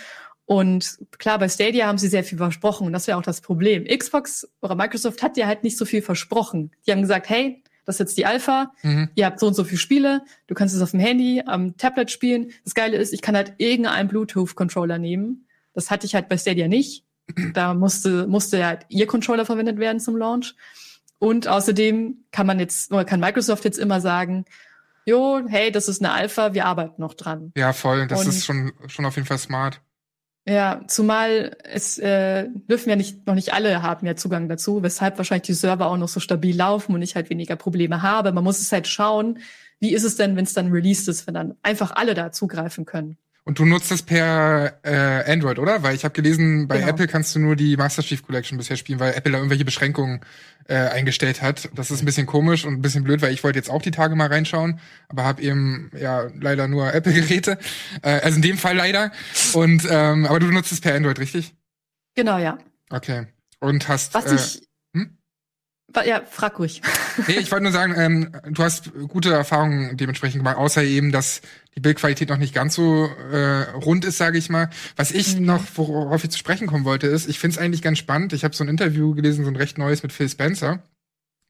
[0.45, 3.85] Und klar, bei Stadia haben sie sehr viel versprochen und das wäre auch das Problem.
[3.85, 6.71] Xbox oder Microsoft hat dir halt nicht so viel versprochen.
[6.85, 9.09] Die haben gesagt, hey, das ist jetzt die Alpha, mhm.
[9.15, 12.11] ihr habt so und so viele Spiele, du kannst es auf dem Handy, am Tablet
[12.11, 12.51] spielen.
[12.63, 15.47] Das Geile ist, ich kann halt irgendeinen Bluetooth-Controller nehmen.
[15.73, 17.04] Das hatte ich halt bei Stadia nicht.
[17.53, 20.55] Da musste, musste halt ihr Controller verwendet werden zum Launch.
[21.19, 24.45] Und außerdem kann man jetzt, oder kann Microsoft jetzt immer sagen,
[25.05, 27.51] jo, hey, das ist eine Alpha, wir arbeiten noch dran.
[27.55, 29.81] Ja, voll, das und ist schon, schon auf jeden Fall smart.
[30.47, 35.17] Ja, zumal es äh, dürfen ja nicht noch nicht alle haben ja Zugang dazu, weshalb
[35.17, 38.31] wahrscheinlich die Server auch noch so stabil laufen und ich halt weniger Probleme habe.
[38.31, 39.39] Man muss es halt schauen,
[39.79, 42.85] wie ist es denn, wenn es dann released ist, wenn dann einfach alle da zugreifen
[42.85, 43.17] können.
[43.47, 45.83] Und du nutzt das per äh, Android, oder?
[45.83, 46.89] Weil ich habe gelesen, bei genau.
[46.89, 50.21] Apple kannst du nur die Master Chief Collection bisher spielen, weil Apple da irgendwelche Beschränkungen
[50.67, 51.69] äh, eingestellt hat.
[51.75, 53.91] Das ist ein bisschen komisch und ein bisschen blöd, weil ich wollte jetzt auch die
[53.91, 54.79] Tage mal reinschauen,
[55.09, 57.59] aber habe eben ja leider nur Apple-Geräte.
[58.01, 59.11] Äh, also in dem Fall leider.
[59.53, 61.53] Und ähm, aber du nutzt es per Android, richtig?
[62.15, 62.57] Genau, ja.
[62.89, 63.27] Okay.
[63.59, 64.15] Und hast.
[64.15, 64.67] Was äh, ich
[66.05, 66.81] ja, frag ruhig.
[67.27, 71.41] Nee, ich wollte nur sagen, ähm, du hast gute Erfahrungen dementsprechend gemacht, außer eben, dass
[71.75, 74.69] die Bildqualität noch nicht ganz so äh, rund ist, sage ich mal.
[74.95, 75.45] Was ich mhm.
[75.45, 78.33] noch, worauf ich zu sprechen kommen wollte, ist, ich finde es eigentlich ganz spannend.
[78.33, 80.83] Ich habe so ein Interview gelesen, so ein recht neues mit Phil Spencer,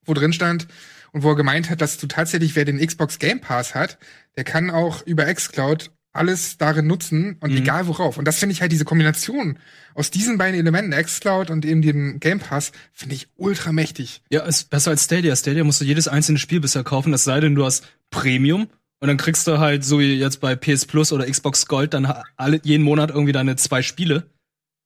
[0.06, 0.68] wo drin stand
[1.12, 3.98] und wo er gemeint hat, dass du tatsächlich, wer den Xbox Game Pass hat,
[4.36, 7.58] der kann auch über xCloud alles darin nutzen und mhm.
[7.58, 8.18] egal worauf.
[8.18, 9.60] Und das finde ich halt diese Kombination
[9.94, 14.22] aus diesen beiden Elementen, xCloud und eben dem Game Pass, finde ich ultra mächtig.
[14.30, 15.36] Ja, ist besser als Stadia.
[15.36, 18.68] Stadia musst du jedes einzelne Spiel bisher kaufen, das sei denn, du hast Premium.
[19.00, 22.12] Und dann kriegst du halt, so wie jetzt bei PS Plus oder Xbox Gold, dann
[22.38, 24.30] alle, jeden Monat irgendwie deine zwei Spiele.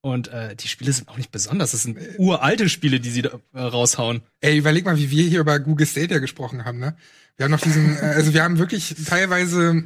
[0.02, 1.72] Und äh, die Spiele sind auch nicht besonders.
[1.72, 4.22] Das sind uralte Spiele, die sie da äh, raushauen.
[4.40, 6.96] Ey, überleg mal, wie wir hier über Google Stadia gesprochen haben, ne?
[7.38, 9.84] Wir haben noch diesen, äh, also wir haben wirklich teilweise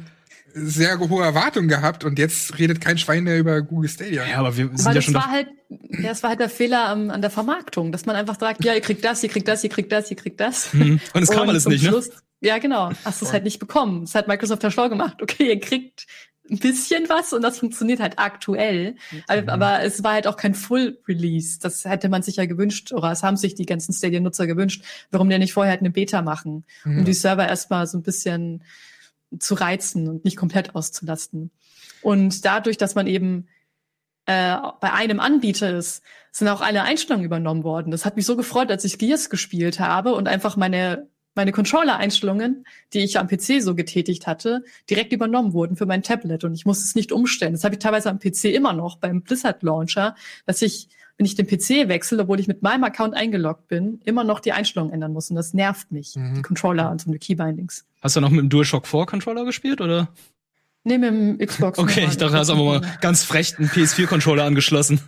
[0.54, 4.24] sehr hohe Erwartungen gehabt und jetzt redet kein Schwein mehr über Google Stadia.
[4.26, 5.14] Ja, aber wir sind aber ja schon.
[5.14, 8.38] War halt, ja, das war halt der Fehler am, an der Vermarktung, dass man einfach
[8.38, 10.72] sagt, ja, ihr kriegt das, ihr kriegt das, ihr kriegt das, ihr kriegt das.
[10.72, 11.00] Mhm.
[11.12, 11.88] Und es kam alles nicht, ne?
[11.88, 12.14] Schluss, ne?
[12.40, 12.90] Ja, genau.
[13.04, 14.02] Hast du es halt nicht bekommen.
[14.02, 15.20] Das hat Microsoft ja schlau gemacht.
[15.22, 16.06] Okay, ihr kriegt
[16.50, 18.96] ein bisschen was und das funktioniert halt aktuell.
[19.28, 21.58] Aber, aber es war halt auch kein Full Release.
[21.58, 25.30] Das hätte man sich ja gewünscht, oder es haben sich die ganzen Stadia-Nutzer gewünscht, warum
[25.30, 27.04] der nicht vorher halt eine Beta machen, um Mhm.
[27.06, 28.62] die Server erstmal so ein bisschen
[29.38, 31.50] zu reizen und nicht komplett auszulasten.
[32.02, 33.48] Und dadurch, dass man eben
[34.26, 37.90] äh, bei einem Anbieter ist, sind auch alle Einstellungen übernommen worden.
[37.90, 42.66] Das hat mich so gefreut, als ich Gears gespielt habe und einfach meine meine Controller-Einstellungen,
[42.92, 46.64] die ich am PC so getätigt hatte, direkt übernommen wurden für mein Tablet und ich
[46.66, 47.52] musste es nicht umstellen.
[47.52, 50.14] Das habe ich teilweise am PC immer noch beim Blizzard Launcher,
[50.46, 54.24] dass ich, wenn ich den PC wechsle, obwohl ich mit meinem Account eingeloggt bin, immer
[54.24, 56.14] noch die Einstellungen ändern muss und das nervt mich.
[56.16, 56.36] Mhm.
[56.36, 57.84] Die Controller und so eine Keybindings.
[58.00, 60.08] Hast du noch mit dem DualShock 4 Controller gespielt oder?
[60.84, 61.78] Nee, mit dem Xbox.
[61.78, 65.00] Okay, ich dachte, du hast aber mal ganz frech einen PS4 Controller angeschlossen.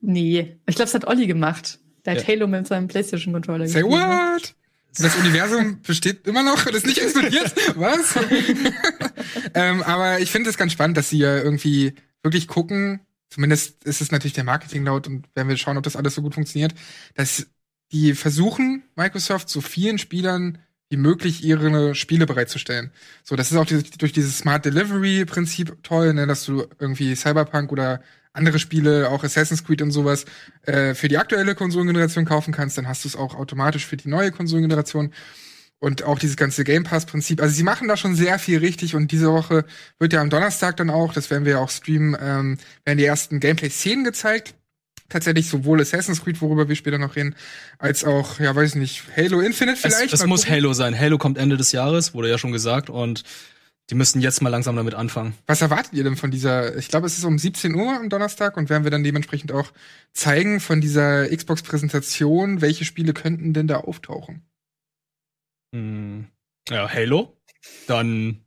[0.00, 1.78] Nee, ich glaube, es hat Olli gemacht.
[2.04, 2.28] Der hat Ja.
[2.34, 4.00] Halo mit seinem PlayStation Controller Say gespielt.
[4.00, 4.54] what?
[4.98, 7.54] Das Universum besteht immer noch und ist nicht explodiert?
[7.76, 8.14] Was?
[9.54, 13.00] ähm, aber ich finde es ganz spannend, dass sie ja irgendwie wirklich gucken,
[13.30, 16.34] zumindest ist es natürlich der Marketinglaut und werden wir schauen, ob das alles so gut
[16.34, 16.74] funktioniert,
[17.14, 17.46] dass
[17.92, 20.58] die versuchen, Microsoft so vielen Spielern
[20.90, 22.92] wie möglich ihre Spiele bereitzustellen.
[23.24, 27.72] So, das ist auch durch dieses Smart Delivery Prinzip toll, ne, dass du irgendwie Cyberpunk
[27.72, 30.24] oder andere Spiele, auch Assassin's Creed und sowas,
[30.62, 34.08] äh, für die aktuelle Konsolengeneration kaufen kannst, dann hast du es auch automatisch für die
[34.08, 35.12] neue Konsolengeneration.
[35.78, 37.42] Und auch dieses ganze Game Pass-Prinzip.
[37.42, 39.64] Also sie machen da schon sehr viel richtig und diese Woche
[39.98, 43.04] wird ja am Donnerstag dann auch, das werden wir ja auch streamen, ähm, werden die
[43.04, 44.54] ersten Gameplay-Szenen gezeigt.
[45.08, 47.34] Tatsächlich sowohl Assassin's Creed, worüber wir später noch reden,
[47.78, 50.12] als auch, ja, weiß ich nicht, Halo Infinite vielleicht.
[50.12, 50.54] es Mal muss gucken.
[50.54, 50.96] Halo sein.
[50.96, 53.24] Halo kommt Ende des Jahres, wurde ja schon gesagt, und
[53.92, 55.34] die müssen jetzt mal langsam damit anfangen.
[55.46, 58.56] Was erwartet ihr denn von dieser, ich glaube, es ist um 17 Uhr am Donnerstag
[58.56, 59.70] und werden wir dann dementsprechend auch
[60.14, 64.40] zeigen von dieser Xbox-Präsentation, welche Spiele könnten denn da auftauchen?
[65.74, 66.26] Hm,
[66.70, 67.36] Ja, Halo.
[67.86, 68.46] Dann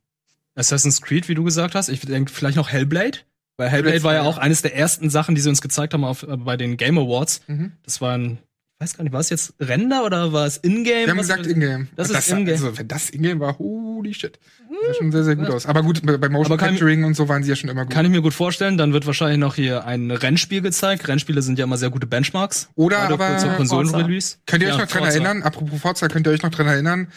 [0.56, 1.90] Assassin's Creed, wie du gesagt hast.
[1.90, 3.20] Ich denke vielleicht noch Hellblade.
[3.58, 6.24] Weil Hellblade war ja auch eines der ersten Sachen, die sie uns gezeigt haben auf,
[6.24, 7.42] äh, bei den Game Awards.
[7.46, 7.74] Mhm.
[7.84, 8.40] Das war ein,
[8.78, 10.86] ich weiß gar nicht, war es jetzt Render oder war es Ingame?
[11.06, 11.88] Wir haben Was- gesagt Ingame.
[11.96, 12.52] Das ist Ingame.
[12.52, 14.38] Also, wenn das Ingame war, holy shit.
[14.68, 15.66] Das sah schon sehr, sehr gut aus.
[15.66, 17.94] Aber gut, bei Motion Capturing und so waren sie ja schon immer gut.
[17.94, 18.78] Kann ich mir gut vorstellen.
[18.78, 21.08] Dann wird wahrscheinlich noch hier ein Rennspiel gezeigt.
[21.08, 22.68] Rennspiele sind ja immer sehr gute Benchmarks.
[22.76, 24.38] Oder aber zur Konsolenrelease.
[24.46, 25.14] Könnt ihr euch Ja, noch dran Forza.
[25.16, 25.44] erinnern?
[25.44, 27.08] Apropos Forza, könnt ihr euch noch dran erinnern,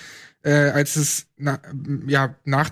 [0.45, 1.59] äh, als es na,
[2.07, 2.71] ja nach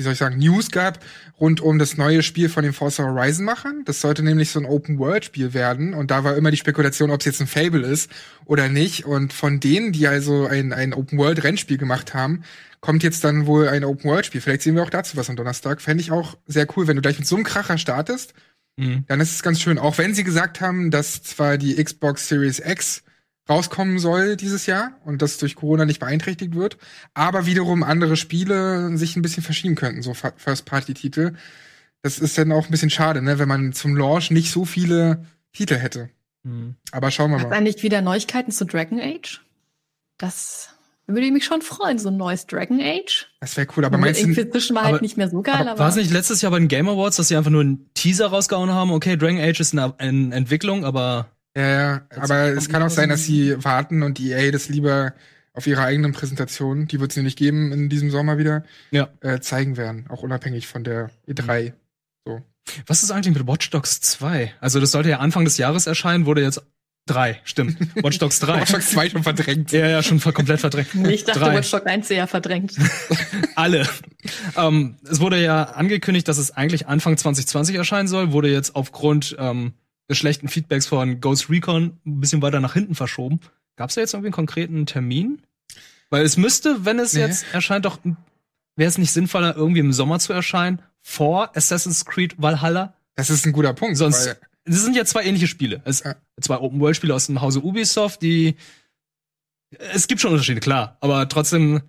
[0.00, 0.98] wie soll ich sagen News gab
[1.38, 3.82] rund um das neue Spiel von den Forza Horizon Machern.
[3.84, 7.10] Das sollte nämlich so ein Open World Spiel werden und da war immer die Spekulation,
[7.10, 8.10] ob es jetzt ein Fable ist
[8.46, 9.04] oder nicht.
[9.04, 12.42] Und von denen, die also ein ein Open World Rennspiel gemacht haben,
[12.80, 14.40] kommt jetzt dann wohl ein Open World Spiel.
[14.40, 15.82] Vielleicht sehen wir auch dazu was am Donnerstag.
[15.82, 18.32] Fände ich auch sehr cool, wenn du gleich mit so einem Kracher startest
[18.76, 19.04] Mhm.
[19.08, 19.78] dann ist es ganz schön.
[19.78, 23.02] Auch wenn sie gesagt haben, dass zwar die Xbox Series X
[23.50, 26.78] rauskommen soll dieses Jahr und das durch Corona nicht beeinträchtigt wird,
[27.14, 31.32] aber wiederum andere Spiele sich ein bisschen verschieben könnten, so First-Party-Titel.
[32.02, 35.26] Das ist dann auch ein bisschen schade, ne, wenn man zum Launch nicht so viele
[35.52, 36.08] Titel hätte.
[36.44, 36.76] Mhm.
[36.92, 37.56] Aber schauen wir Hat mal.
[37.56, 39.42] eigentlich wieder Neuigkeiten zu Dragon Age?
[40.16, 40.70] Das
[41.06, 43.26] würde ich mich schon freuen, so ein neues Dragon Age.
[43.40, 43.84] Das wäre cool.
[43.84, 45.96] Aber meinst du, Inquisition war halt aber- nicht mehr so geil, Aber aber, war es
[45.96, 48.92] nicht letztes Jahr bei den Game Awards, dass sie einfach nur einen Teaser rausgehauen haben?
[48.92, 53.08] Okay, Dragon Age ist eine, eine Entwicklung, aber ja, ja, aber es kann auch sein,
[53.08, 55.14] so dass sie warten und die EA das lieber
[55.52, 59.08] auf ihrer eigenen Präsentation, die wird es nicht geben in diesem Sommer wieder, Ja.
[59.20, 61.72] äh, zeigen werden, auch unabhängig von der E E3.
[62.86, 64.52] was ist eigentlich mit Watch Dogs 2?
[64.60, 66.62] Also das sollte ja Anfang des Jahres erscheinen, wurde jetzt
[67.06, 67.76] drei, stimmt.
[68.04, 68.60] Watch Dogs 3.
[68.60, 69.72] Watch Dogs 2 schon verdrängt.
[69.72, 70.94] ja, ja, schon komplett verdrängt.
[71.08, 71.56] ich dachte, Drei.
[71.56, 72.74] Watch Dogs 1 eher verdrängt.
[73.56, 73.88] Alle.
[74.56, 79.34] ähm, es wurde ja angekündigt, dass es eigentlich Anfang 2020 erscheinen soll, wurde jetzt aufgrund
[79.40, 79.72] ähm,
[80.18, 83.40] schlechten Feedbacks von Ghost Recon ein bisschen weiter nach hinten verschoben.
[83.76, 85.42] Gab es da jetzt irgendwie einen konkreten Termin?
[86.10, 87.20] Weil es müsste, wenn es Nee.
[87.20, 87.98] jetzt erscheint, doch
[88.76, 92.94] wäre es nicht sinnvoller, irgendwie im Sommer zu erscheinen, vor Assassin's Creed Valhalla?
[93.14, 93.96] Das ist ein guter Punkt.
[93.96, 95.80] Sonst, weil, das sind ja zwei ähnliche Spiele.
[95.84, 96.16] Es, Ja.
[96.40, 98.56] Zwei Open-World-Spiele aus dem Hause Ubisoft, die,
[99.92, 101.82] es gibt schon Unterschiede, klar, aber trotzdem,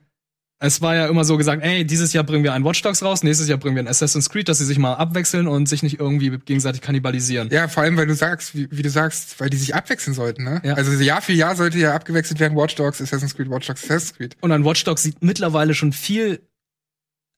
[0.63, 3.24] es war ja immer so gesagt, ey, dieses Jahr bringen wir einen Watch Dogs raus,
[3.24, 6.00] nächstes Jahr bringen wir ein Assassin's Creed, dass sie sich mal abwechseln und sich nicht
[6.00, 7.50] irgendwie gegenseitig kannibalisieren.
[7.50, 10.43] ja, vor allem, weil du sagst, wie, wie du sagst, weil die sich abwechseln sollten,
[10.43, 10.62] ne?
[10.63, 10.76] Ja.
[10.76, 14.13] Also Jahr für Jahr sollte ja abgewechselt werden, Watch Dogs, Assassin's Creed, Watch Dogs, Assassin's
[14.15, 14.38] Creed.
[14.41, 16.41] Und ein Watch Dogs sieht mittlerweile schon viel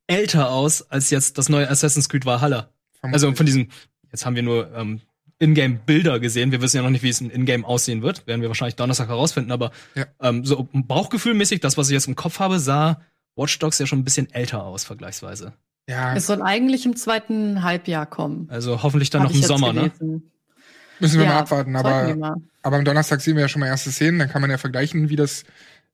[0.08, 2.70] älter aus als jetzt das neue Assassin's Creed Valhalla.
[3.02, 3.38] Also Vermutlich.
[3.38, 3.72] von diesen,
[4.12, 5.00] jetzt haben wir nur ähm,
[5.40, 6.52] Ingame-Bilder gesehen.
[6.52, 8.28] Wir wissen ja noch nicht, wie es in Ingame aussehen wird.
[8.28, 9.52] Werden wir wahrscheinlich Donnerstag herausfinden.
[9.52, 10.06] Aber Ja.
[10.22, 13.02] ähm, so bauchgefühlmäßig, das, was ich jetzt im Kopf habe, sah
[13.36, 15.54] Watch Dogs ja schon ein bisschen älter aus, vergleichsweise.
[15.90, 18.48] ja, Es soll eigentlich im zweiten Halbjahr kommen.
[18.50, 19.90] Also hoffentlich dann Hab noch im Sommer, ne?
[19.98, 20.32] gelesen.
[21.00, 21.76] müssen wir Ja, mal abwarten.
[21.76, 22.36] Aber, mal.
[22.62, 25.10] aber am Donnerstag sehen wir ja schon mal erste Szenen, dann kann man ja vergleichen,
[25.10, 25.44] wie das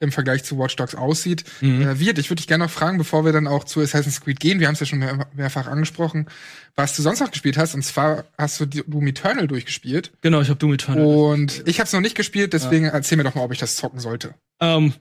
[0.02, 1.43] im Vergleich zu Watch Dogs aussieht.
[1.60, 1.82] Mhm.
[1.82, 4.39] Äh, Wirt, ich würde dich gerne noch fragen, bevor wir dann auch zu Assassin's Creed
[4.39, 6.28] gehen, wir haben es ja schon mehr, mehrfach angesprochen,
[6.75, 7.75] was du sonst noch gespielt hast.
[7.75, 10.12] Und zwar hast du Doom Eternal durchgespielt.
[10.21, 11.06] Genau, ich habe Doom Eternal.
[11.06, 13.75] Und ich habe es noch nicht gespielt, deswegen erzähl mir doch mal, ob ich das
[13.75, 14.36] zocken sollte.
[14.62, 14.93] Ähm,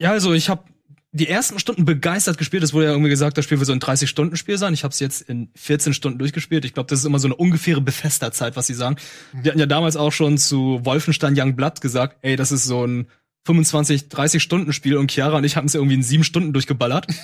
[0.00, 0.62] ja, also ich habe
[1.12, 2.62] die ersten Stunden begeistert gespielt.
[2.62, 4.74] Es wurde ja irgendwie gesagt, das Spiel wird so ein 30-Stunden-Spiel sein.
[4.74, 6.64] Ich habe es jetzt in 14 Stunden durchgespielt.
[6.64, 8.96] Ich glaube, das ist immer so eine ungefähre Bethesda-Zeit, was sie sagen.
[9.32, 12.86] Die hatten ja damals auch schon zu Wolfenstein Young Blood gesagt, ey, das ist so
[12.86, 13.08] ein
[13.46, 17.06] 25, 30 Stunden Spiel und Chiara und ich haben es irgendwie in sieben Stunden durchgeballert.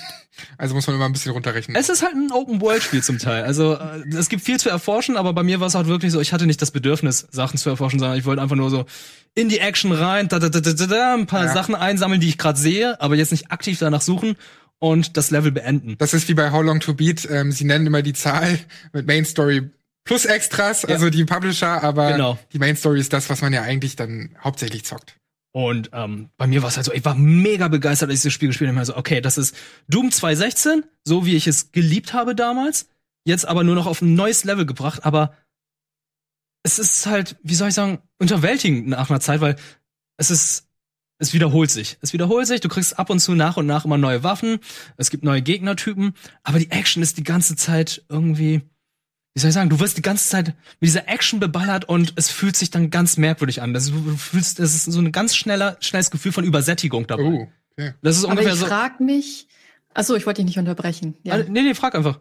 [0.59, 1.75] Also muss man immer ein bisschen runterrechnen.
[1.75, 3.43] Es ist halt ein Open-World-Spiel zum Teil.
[3.43, 6.21] Also äh, es gibt viel zu erforschen, aber bei mir war es halt wirklich so,
[6.21, 8.85] ich hatte nicht das Bedürfnis, Sachen zu erforschen, sondern ich wollte einfach nur so
[9.33, 11.53] in die Action rein, da, da, da, da, da, da, ein paar Ja.
[11.53, 14.35] Sachen einsammeln, die ich gerade sehe, aber jetzt nicht aktiv danach suchen
[14.77, 15.95] und das Level beenden.
[15.97, 17.27] Das ist wie bei How Long to Beat.
[17.31, 18.59] Ähm, sie nennen immer die Zahl
[18.93, 19.71] mit Main Story
[20.03, 22.37] plus Extras, also die Publisher, aber Genau.
[22.53, 25.15] die Main Story ist das, was man ja eigentlich dann hauptsächlich zockt.
[25.53, 28.33] Und ähm, bei mir war es halt so, ich war mega begeistert, als ich das
[28.33, 28.79] Spiel gespielt habe.
[28.79, 29.55] Ich so, okay, das ist
[29.87, 32.89] Doom 2016, so wie ich es geliebt habe damals,
[33.25, 35.35] jetzt aber nur noch auf ein neues Level gebracht, aber
[36.63, 39.55] es ist halt, wie soll ich sagen, unterwältigend nach einer Zeit, weil
[40.17, 40.67] es ist,
[41.19, 41.97] es wiederholt sich.
[42.01, 44.59] Es wiederholt sich, du kriegst ab und zu nach und nach immer neue Waffen,
[44.97, 48.61] es gibt neue Gegnertypen, aber die Action ist die ganze Zeit irgendwie,
[49.37, 50.47] wie soll ich sagen, du wirst die ganze Zeit
[50.79, 53.71] mit dieser Action beballert und es fühlt sich dann ganz merkwürdig an.
[53.71, 57.23] Das, du fühlst, das ist so ein ganz schneller, schnelles Gefühl von Übersättigung dabei.
[57.23, 57.47] Oh,
[57.77, 57.93] okay.
[58.01, 58.65] Das ist Aber ungefähr ich so.
[58.65, 59.47] frag mich.
[59.93, 61.17] Achso, ich wollte dich nicht unterbrechen.
[61.21, 61.35] Ja.
[61.35, 62.19] Ah, Nee, nee, frag einfach.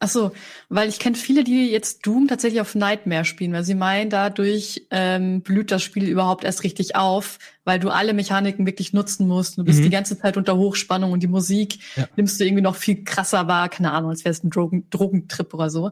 [0.00, 0.32] Ach so,
[0.68, 4.86] weil ich kenne viele, die jetzt Doom tatsächlich auf Nightmare spielen, weil sie meinen, dadurch
[4.90, 9.56] ähm, blüht das Spiel überhaupt erst richtig auf, weil du alle Mechaniken wirklich nutzen musst.
[9.56, 9.84] Du bist Mhm.
[9.84, 12.06] die ganze Zeit unter Hochspannung und die Musik Ja.
[12.16, 15.52] nimmst du irgendwie noch viel krasser wahr, keine Ahnung, als wäre es ein Drogen Drogentrip
[15.54, 15.90] oder so.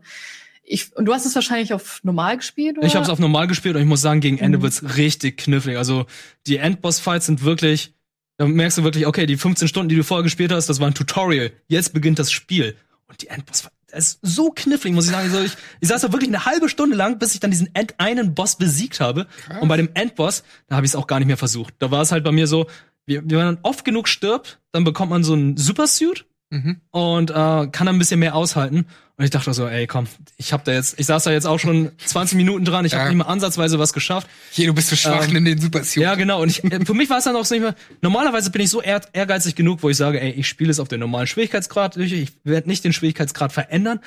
[0.71, 2.87] Ich, und du hast es wahrscheinlich auf normal gespielt, oder?
[2.87, 4.63] Ich habe es auf normal gespielt und ich muss sagen, gegen Ende Mhm.
[4.63, 5.79] wird's richtig knifflig.
[5.79, 6.07] Also
[6.47, 7.95] die Endboss-Fights sind wirklich,
[8.37, 10.87] da merkst du wirklich, okay, die 15 Stunden, die du vorher gespielt hast, das war
[10.87, 11.53] ein Tutorial.
[11.69, 12.77] Jetzt beginnt das Spiel.
[13.07, 15.33] Und die Endboss, das ist so knifflig, muss ich sagen.
[15.33, 17.95] Also ich, ich saß da wirklich eine halbe Stunde lang, bis ich dann diesen End
[17.99, 19.27] einen Boss besiegt habe.
[19.47, 19.63] Krass.
[19.63, 21.73] Und bei dem Endboss, da habe ich es auch gar nicht mehr versucht.
[21.79, 22.67] Da war es halt bei mir so,
[23.07, 26.81] wie- wenn man oft genug stirbt, dann bekommt man so einen Supersuit Mhm.
[26.91, 28.87] und äh, kann dann ein bisschen mehr aushalten.
[29.17, 30.07] Und ich dachte so, ey, komm,
[30.37, 33.03] ich hab da jetzt, ich saß da jetzt auch schon 20 Minuten dran, ich habe
[33.05, 33.09] Ja.
[33.11, 34.29] nicht mal ansatzweise was geschafft.
[34.53, 36.03] Hier, du bist so schwach Ähm, in den Super Suit.
[36.03, 36.41] Ja, genau.
[36.41, 37.75] Und ich, äh, für mich war es dann auch so nicht mehr.
[38.01, 40.89] Normalerweise bin ich so ehr, ehrgeizig genug, wo ich sage, ey, ich spiele es auf
[40.89, 42.13] den normalen Schwierigkeitsgrad durch.
[42.13, 43.99] Ich werde nicht den Schwierigkeitsgrad verändern.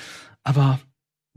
[0.43, 0.79] Aber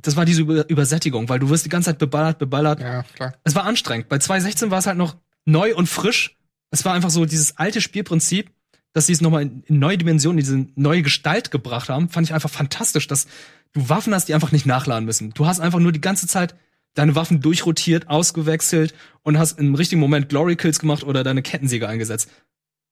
[0.01, 2.81] das war diese Über Übersättigung, weil du wirst die ganze Zeit beballert, beballert.
[2.81, 3.35] ja, klar.
[3.45, 4.09] Es war anstrengend.
[4.09, 6.37] Bei 2016 war es halt noch neu und frisch.
[6.71, 8.51] Es war einfach so dieses alte Spielprinzip,
[8.95, 12.33] dass sie es nochmal in, in neue Dimensionen, diese neue Gestalt gebracht haben, fand ich
[12.33, 13.27] einfach fantastisch, dass
[13.73, 15.35] du Waffen hast, die einfach nicht nachladen müssen.
[15.35, 16.55] Du hast einfach nur die ganze Zeit
[16.95, 21.89] deine Waffen durchrotiert, ausgewechselt und hast im richtigen Moment Glory Kills gemacht oder deine Kettensäge
[21.89, 22.31] eingesetzt.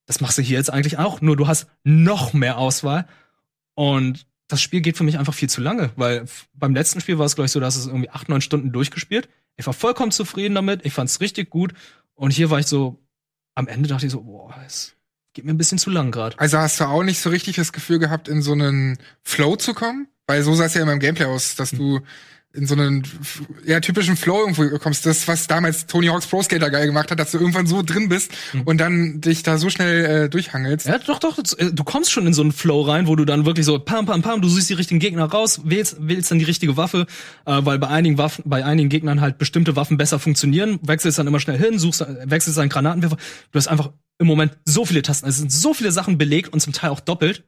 [0.05, 3.07] Das machst du hier jetzt eigentlich auch, nur du hast noch mehr Auswahl
[3.73, 7.25] und das Spiel geht für mich einfach viel zu lange, weil beim letzten Spiel war
[7.25, 9.29] es, glaube ich, so, dass es irgendwie acht, neun Stunden durchgespielt.
[9.55, 11.73] Ich war vollkommen zufrieden damit, ich fand es richtig gut.
[12.13, 12.99] Und hier war ich so,
[13.55, 14.95] am Ende dachte ich so, boah, es
[15.33, 16.37] geht mir ein bisschen zu lang gerade.
[16.39, 19.73] Also hast du auch nicht so richtig das Gefühl gehabt, in so einen Flow zu
[19.73, 20.07] kommen?
[20.27, 21.99] Weil so sah es ja in meinem Gameplay aus, dass du
[22.55, 23.01] in so einen
[23.65, 25.07] ja, typischen Flow irgendwo kommst.
[25.07, 28.09] Das, was damals Tony Hawk's Pro Skater geil gemacht hat, dass du irgendwann so drin
[28.09, 28.31] bist
[28.65, 30.85] und dann dich da so schnell äh, durchhangelst.
[30.85, 33.47] Ja, doch, doch, du- du kommst schon in so einen Flow rein, wo du dann
[33.47, 36.45] wirklich so pam, pam, pam, du suchst die richtigen Gegner raus, wählst, wählst dann die
[36.45, 37.07] richtige Waffe,
[37.47, 41.25] äh, weil bei einigen Waffen, bei einigen Gegnern halt bestimmte Waffen besser funktionieren, wechselst dann
[41.25, 43.17] immer schnell hin, suchst, äh, wechselst deinen Granatenwerfer.
[43.51, 46.59] Du hast einfach im Moment so viele Tasten, es sind so viele Sachen belegt und
[46.59, 47.43] zum Teil auch doppelt.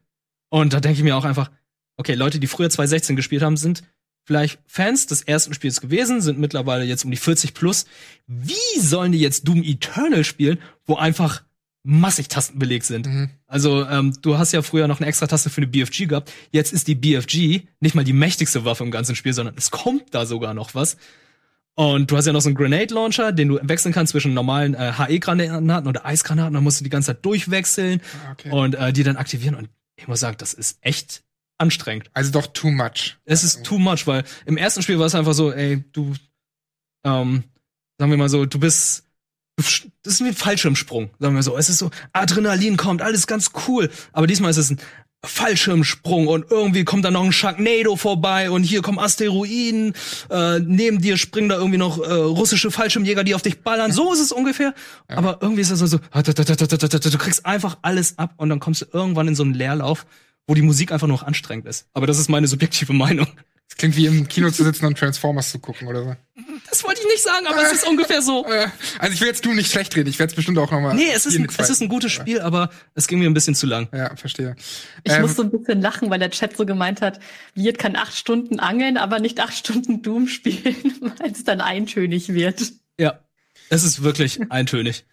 [0.50, 1.52] Und da denke ich mir auch einfach,
[1.98, 3.84] okay, Leute, die früher 2016 gespielt haben, sind
[4.26, 7.86] vielleicht Fans des ersten Spiels gewesen, sind mittlerweile jetzt um die 40 plus.
[8.28, 11.44] Wie sollen die jetzt Doom Eternal spielen, wo einfach
[11.84, 13.06] massig Tasten belegt sind?
[13.06, 13.30] Mhm.
[13.48, 16.32] Also, ähm, du hast ja früher noch eine extra Taste für eine BFG gehabt.
[16.52, 20.14] Jetzt ist die BFG nicht mal die mächtigste Waffe im ganzen Spiel, sondern es kommt
[20.14, 20.98] da sogar noch was.
[21.78, 24.74] Und du hast ja noch so einen Grenade Launcher, den du wechseln kannst zwischen normalen
[24.76, 26.54] äh, HE-Granaten oder Eisgranaten.
[26.54, 28.52] Da musst du die ganze Zeit durchwechseln Ah, Okay.
[28.52, 29.56] und äh, die dann aktivieren.
[29.56, 31.24] Und ich muss sagen, das ist echt
[31.58, 32.10] anstrengend.
[32.14, 33.18] Also doch too much.
[33.26, 36.14] Es ist too much, weil im ersten Spiel war es einfach so, ey, du,
[37.06, 37.44] ähm,
[37.98, 39.04] sagen wir mal so, du bist,
[39.58, 41.58] das ist wie ein Fallschirmsprung, sagen wir so.
[41.58, 43.90] Es ist so, Adrenalin kommt, alles ganz cool.
[44.12, 44.80] Aber diesmal ist es ein
[45.28, 49.94] Fallschirmsprung und irgendwie kommt da noch ein Sharknado vorbei und hier kommen Asteroiden,
[50.30, 53.92] äh, neben dir springen da irgendwie noch äh, russische Fallschirmjäger, die auf dich ballern.
[53.92, 54.74] So ist es ungefähr.
[55.08, 58.86] Aber irgendwie ist es so, so, du kriegst einfach alles ab und dann kommst du
[58.92, 60.06] irgendwann in so einen Leerlauf,
[60.48, 61.88] wo die Musik einfach nur noch anstrengend ist.
[61.94, 63.28] Aber das ist meine subjektive Meinung.
[63.68, 66.16] Das klingt wie im Kino zu sitzen und Transformers zu gucken oder so.
[66.70, 68.46] Das wollte ich nicht sagen, aber es ist ungefähr so.
[68.46, 68.68] Äh,
[69.00, 70.96] Also ich will jetzt du nicht schlecht reden, ich werde es bestimmt auch nochmal.
[70.96, 73.56] Nee, es ist, ein, es ist ein gutes Spiel, aber es ging mir ein bisschen
[73.56, 73.88] zu lang.
[73.94, 74.56] Ja, verstehe.
[75.04, 77.20] Ich Ähm, muss so ein bisschen lachen, weil der Chat so gemeint hat,
[77.54, 80.76] Wirt kann acht Stunden angeln, aber nicht acht Stunden Doom spielen,
[81.20, 82.62] weil es dann eintönig wird.
[83.00, 83.20] Ja,
[83.70, 85.06] es ist wirklich eintönig.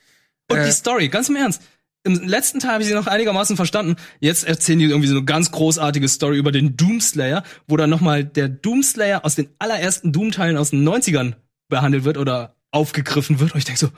[0.51, 0.67] Und Äh.
[0.67, 1.63] die Story, ganz im Ernst.
[2.05, 3.97] Im letzten Teil habe ich sie noch einigermaßen verstanden.
[4.19, 8.25] Jetzt erzählen die irgendwie so eine ganz großartige Story über den Doomslayer, wo dann nochmal
[8.25, 11.35] der Doomslayer aus den allerersten Doom-Teilen aus den 90ern
[11.69, 13.53] behandelt wird oder aufgegriffen wird.
[13.53, 13.91] Und ich denke so,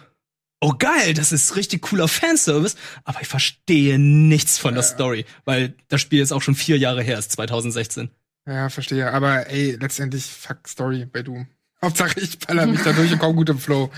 [0.61, 5.75] oh geil, das ist richtig cooler Fanservice, aber ich verstehe nichts von der Story, weil
[5.89, 8.11] das Spiel jetzt auch schon vier Jahre her ist, 2016.
[8.47, 9.11] Ja, verstehe.
[9.13, 11.49] Aber ey, letztendlich fuck Story bei Doom.
[11.85, 13.91] Hauptsache ich baller mich dadurch und komm gut im Flow.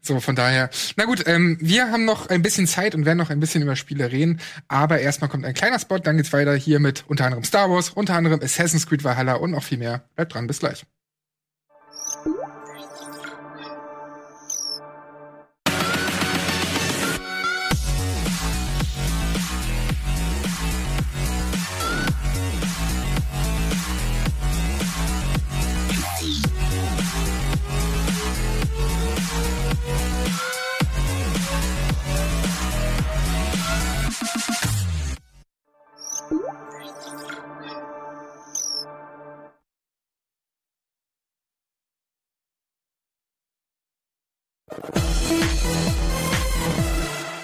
[0.00, 0.70] So, von daher.
[0.96, 3.74] Na gut, ähm, wir haben noch ein bisschen Zeit und werden noch ein bisschen über
[3.74, 4.40] Spiele reden.
[4.68, 7.90] Aber erstmal kommt ein kleiner Spot, dann geht's weiter hier mit unter anderem Star Wars,
[7.90, 10.04] unter anderem Assassin's Creed Valhalla und noch viel mehr.
[10.14, 10.84] Bleibt dran, bis gleich.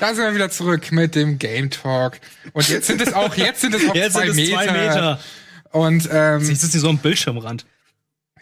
[0.01, 2.19] Da sind wir wieder zurück mit dem Game Talk.
[2.53, 4.65] Und jetzt sind es auch, jetzt sind es auch Jetzt zwei, sind es Meter.
[4.65, 5.21] zwei Meter.
[5.73, 7.67] Und ähm, Jetzt ist die so am Bildschirmrand.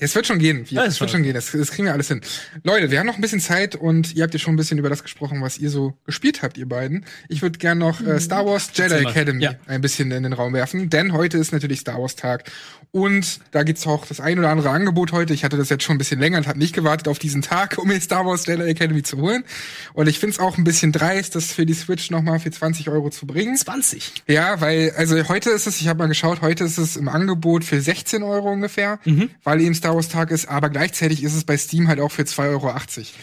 [0.01, 0.65] Es wird schon gehen.
[0.71, 1.25] Ja, Es wird schon.
[1.25, 1.35] gehen.
[1.35, 2.21] Das, das kriegen wir alles hin.
[2.63, 4.89] Leute, wir haben noch ein bisschen Zeit und ihr habt ja schon ein bisschen über
[4.89, 7.05] das gesprochen, was ihr so gespielt habt, ihr beiden.
[7.29, 8.95] Ich würde gern noch äh, Star Wars Jedi.
[8.95, 9.55] Academy Ja.
[9.67, 12.49] ein bisschen in den Raum werfen, denn heute ist natürlich Star Wars Tag
[12.91, 15.35] und da gibt's auch das ein oder andere Angebot heute.
[15.35, 17.77] Ich hatte das jetzt schon ein bisschen länger und habe nicht gewartet auf diesen Tag,
[17.79, 19.45] um mir Star Wars Jedi Academy zu holen.
[19.93, 23.11] Und ich find's auch ein bisschen dreist, das für die Switch nochmal für 20 Euro
[23.11, 23.57] zu bringen.
[23.57, 24.25] 20.
[24.27, 27.65] Ja, weil, also heute ist es, ich habe mal geschaut, heute ist es im Angebot
[27.65, 29.31] für 16 Euro ungefähr, Mhm.
[29.45, 32.23] weil eben Star Wars Tag ist, aber gleichzeitig ist es bei Steam halt auch für
[32.23, 32.75] 2,80 Euro.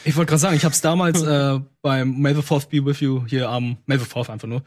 [0.05, 2.99] Ich wollte gerade sagen, ich habe es damals äh, beim May the Fourth Be With
[2.99, 4.63] You hier am May the Fourth einfach nur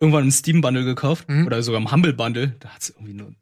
[0.00, 1.46] irgendwann im Steam Bundle gekauft Mhm.
[1.46, 2.54] oder sogar im Humble Bundle.
[2.60, 3.32] Da hat's irgendwie nur,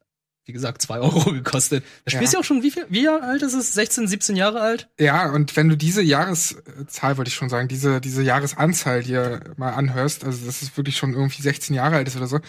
[0.44, 1.84] wie gesagt, zwei Euro gekostet.
[2.04, 2.26] Das Spiel Ja.
[2.28, 3.74] ist ja auch schon, wie viel, wie alt ist es?
[3.74, 4.88] 16, 17 Jahre alt?
[4.98, 9.70] Ja, und wenn du diese Jahreszahl, wollte ich schon sagen, diese, diese Jahresanzahl dir mal
[9.70, 12.40] anhörst, also das ist wirklich schon irgendwie 16 Jahre alt ist oder so,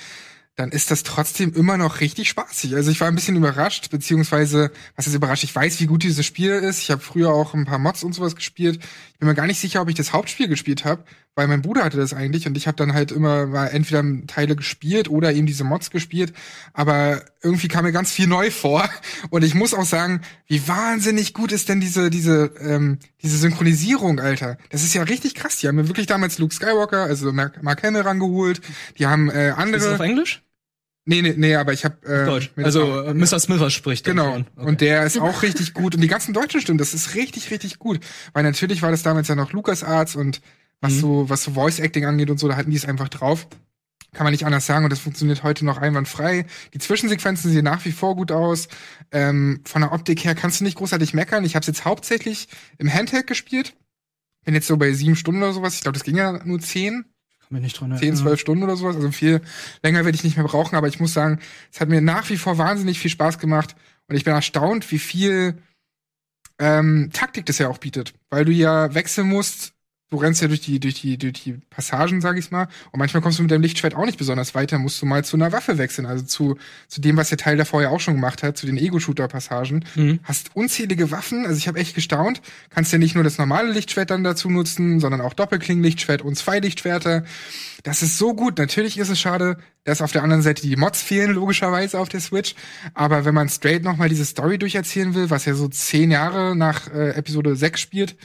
[0.55, 2.75] dann ist das trotzdem immer noch richtig spaßig.
[2.75, 6.25] Also ich war ein bisschen überrascht, beziehungsweise, was ist überrascht, ich weiß, wie gut dieses
[6.27, 6.79] Spiel ist.
[6.79, 8.79] Ich habe früher auch ein paar Mods und sowas gespielt.
[9.13, 11.83] Ich bin mir gar nicht sicher, ob ich das Hauptspiel gespielt habe, weil mein Bruder
[11.83, 15.47] hatte das eigentlich und ich habe dann halt immer mal entweder Teile gespielt oder eben
[15.47, 16.31] diese Mods gespielt.
[16.73, 18.87] Aber irgendwie kam mir ganz viel neu vor.
[19.31, 24.19] Und ich muss auch sagen, wie wahnsinnig gut ist denn diese, diese, ähm, diese Synchronisierung,
[24.19, 24.57] Alter.
[24.69, 25.57] Das ist ja richtig krass.
[25.57, 28.61] Die haben mir wirklich damals Luke Skywalker, also Mark, Mark Hamill rangeholt.
[28.99, 29.93] Die haben äh, Ist es andere.
[29.95, 30.43] auf Englisch?
[31.05, 32.51] Nee, nee, nee, aber ich habe äh, Deutsch.
[32.55, 33.39] das Also auch- äh, Mr.
[33.39, 34.05] Smithers spricht.
[34.05, 34.35] Genau.
[34.37, 34.45] Okay.
[34.55, 35.95] Und der ist auch richtig gut.
[35.95, 37.99] Und die ganzen deutschen Stimmen, das ist richtig, richtig gut.
[38.31, 40.39] Weil natürlich war das damals ja noch LucasArts und
[40.81, 40.99] was Mhm.
[40.99, 43.47] so, was so Voice Acting angeht und so, da hatten die es einfach drauf.
[44.13, 44.83] Kann man nicht anders sagen.
[44.83, 46.45] Und das funktioniert heute noch einwandfrei.
[46.73, 48.67] Die Zwischensequenzen sehen nach wie vor gut aus.
[49.11, 51.43] Ähm, von der Optik her kannst du nicht großartig meckern.
[51.45, 53.75] Ich habe es jetzt hauptsächlich im Handheld gespielt.
[54.45, 55.73] Bin jetzt so bei sieben Stunden oder sowas.
[55.75, 57.05] Ich glaube, das ging ja nur zehn.
[57.39, 58.95] Kann mich nicht dran 10, 12 Stunden oder sowas.
[58.95, 59.41] Also viel
[59.81, 61.39] länger werde ich nicht mehr brauchen, aber ich muss sagen,
[61.71, 63.75] es hat mir nach wie vor wahnsinnig viel Spaß gemacht
[64.07, 65.57] und ich bin erstaunt, wie viel
[66.59, 68.13] ähm, Taktik das ja auch bietet.
[68.29, 69.72] Weil du ja wechseln musst,
[70.13, 73.21] du rennst ja durch die, durch die, durch die Passagen, sag ich's mal, und manchmal
[73.23, 75.79] kommst du mit deinem Lichtschwert auch nicht besonders weiter, musst du mal zu einer Waffe
[75.79, 76.55] wechseln, also zu,
[76.87, 79.85] zu dem, was der Teil davor ja auch schon gemacht hat, zu den Ego-Shooter-Passagen.
[79.95, 80.19] Mhm.
[80.21, 82.43] Hast unzählige Waffen, also ich habe echt gestaunt.
[82.69, 86.59] Kannst ja nicht nur das normale Lichtschwert dann dazu nutzen, sondern auch Doppelklingenlichtschwert und zwei
[86.59, 87.23] Lichtschwerter.
[87.81, 88.59] Das ist so gut.
[88.59, 92.21] Natürlich ist es schade, dass auf der anderen Seite die Mods fehlen, logischerweise auf der
[92.21, 92.53] Switch.
[92.93, 96.93] Aber wenn man straight nochmal diese Story durcherzählen will, was ja so zehn Jahre nach
[96.93, 98.15] äh, Episode 6 spielt,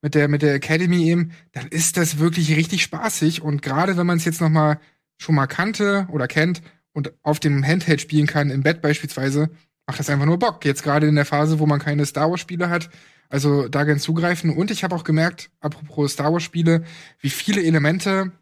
[0.00, 3.42] mit der, mit der Academy eben, dann ist das wirklich richtig spaßig.
[3.42, 4.78] Und gerade wenn man es jetzt nochmal
[5.16, 9.50] schon mal kannte oder kennt und auf dem Handheld spielen kann, im Bett beispielsweise,
[9.86, 10.64] macht das einfach nur Bock.
[10.64, 12.90] Jetzt gerade in der Phase, wo man keine Star Wars Spiele hat,
[13.28, 14.50] also da gern zugreifen.
[14.50, 16.84] Und ich habe auch gemerkt, apropos Star Wars Spiele,
[17.20, 18.32] wie viele Elemente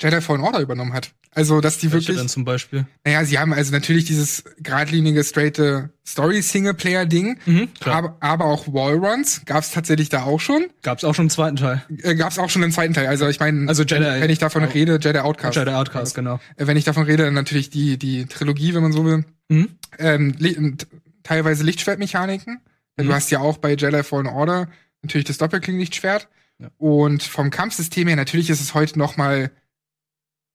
[0.00, 1.12] Jedi Fallen Order übernommen hat.
[1.32, 2.86] Also, dass die Welche wirklich, denn zum Beispiel?
[3.04, 9.70] naja, sie haben also natürlich dieses geradlinige, straighte Story-Singleplayer-Ding, Mhm, aber, aber auch Wallruns gab's
[9.70, 10.66] tatsächlich da auch schon.
[10.82, 11.82] Gab's auch schon im zweiten Teil.
[12.02, 13.06] Äh, gab's auch schon im zweiten Teil.
[13.06, 15.56] Also ich meine, Also Jedi- wenn, ich davon auch- rede, Jedi Outcast.
[15.56, 16.40] Jedi Outcast, genau.
[16.56, 19.24] Äh, Wenn ich davon rede, dann natürlich die, die Trilogie, wenn man so will.
[19.48, 19.68] Mhm.
[19.98, 20.86] Ähm, und
[21.22, 22.60] teilweise Lichtschwertmechaniken.
[22.96, 23.04] Mhm.
[23.06, 24.68] du hast ja auch bei Jedi Fallen Order
[25.02, 26.28] natürlich das Doppelkling-Lichtschwert.
[26.58, 26.68] Ja.
[26.76, 29.50] Und vom Kampfsystem her, natürlich ist es heute noch mal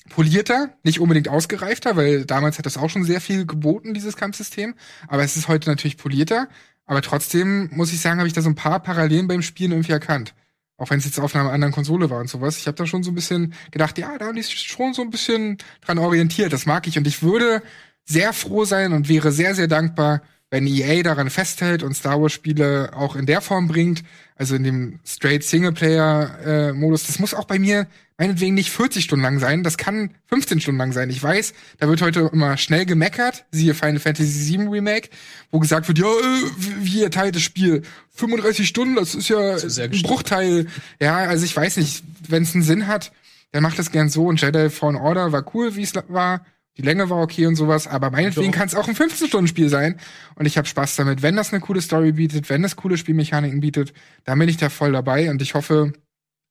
[0.09, 4.75] polierter, nicht unbedingt ausgereifter, weil damals hat das auch schon sehr viel geboten, dieses Kampfsystem.
[5.07, 6.47] Aber es ist heute natürlich polierter.
[6.85, 9.91] Aber trotzdem, muss ich sagen, habe ich da so ein paar Parallelen beim Spielen irgendwie
[9.91, 10.35] erkannt.
[10.77, 12.57] Auch wenn es jetzt auf einer anderen Konsole war und sowas.
[12.57, 15.01] Ich habe da schon so ein bisschen gedacht, ja, da haben die sich schon so
[15.01, 16.53] ein bisschen dran orientiert.
[16.53, 16.97] Das mag ich.
[16.97, 17.63] Und ich würde
[18.03, 22.33] sehr froh sein und wäre sehr, sehr dankbar, wenn EA daran festhält und Star Wars
[22.33, 24.03] Spiele auch in der Form bringt,
[24.35, 26.89] also in dem straight Singleplayer äh.
[26.91, 27.87] Das muss auch bei mir
[28.17, 31.09] meinetwegen nicht 40 Stunden lang sein, das kann 15 Stunden lang sein.
[31.09, 35.09] Ich weiß, da wird heute immer schnell gemeckert, siehe Final Fantasy VII Remake,
[35.51, 36.49] wo gesagt wird, ja, äh,
[36.79, 40.01] wie ihr teilt das Spiel 35 Stunden, das ist ja ist sehr ein.
[40.01, 40.67] Bruchteil.
[41.01, 43.11] Ja, also ich weiß nicht, wenn es einen Sinn hat,
[43.51, 46.45] dann macht das gern so und Jedi Fallen Order war cool, wie es war.
[46.77, 49.97] Die Länge war okay und sowas, aber meinetwegen kann es auch ein 15-Stunden-Spiel sein.
[50.35, 51.21] Und ich habe Spaß damit.
[51.21, 53.93] Wenn das eine coole Story bietet, wenn es coole Spielmechaniken bietet,
[54.25, 55.93] dann bin ich da voll dabei und ich hoffe,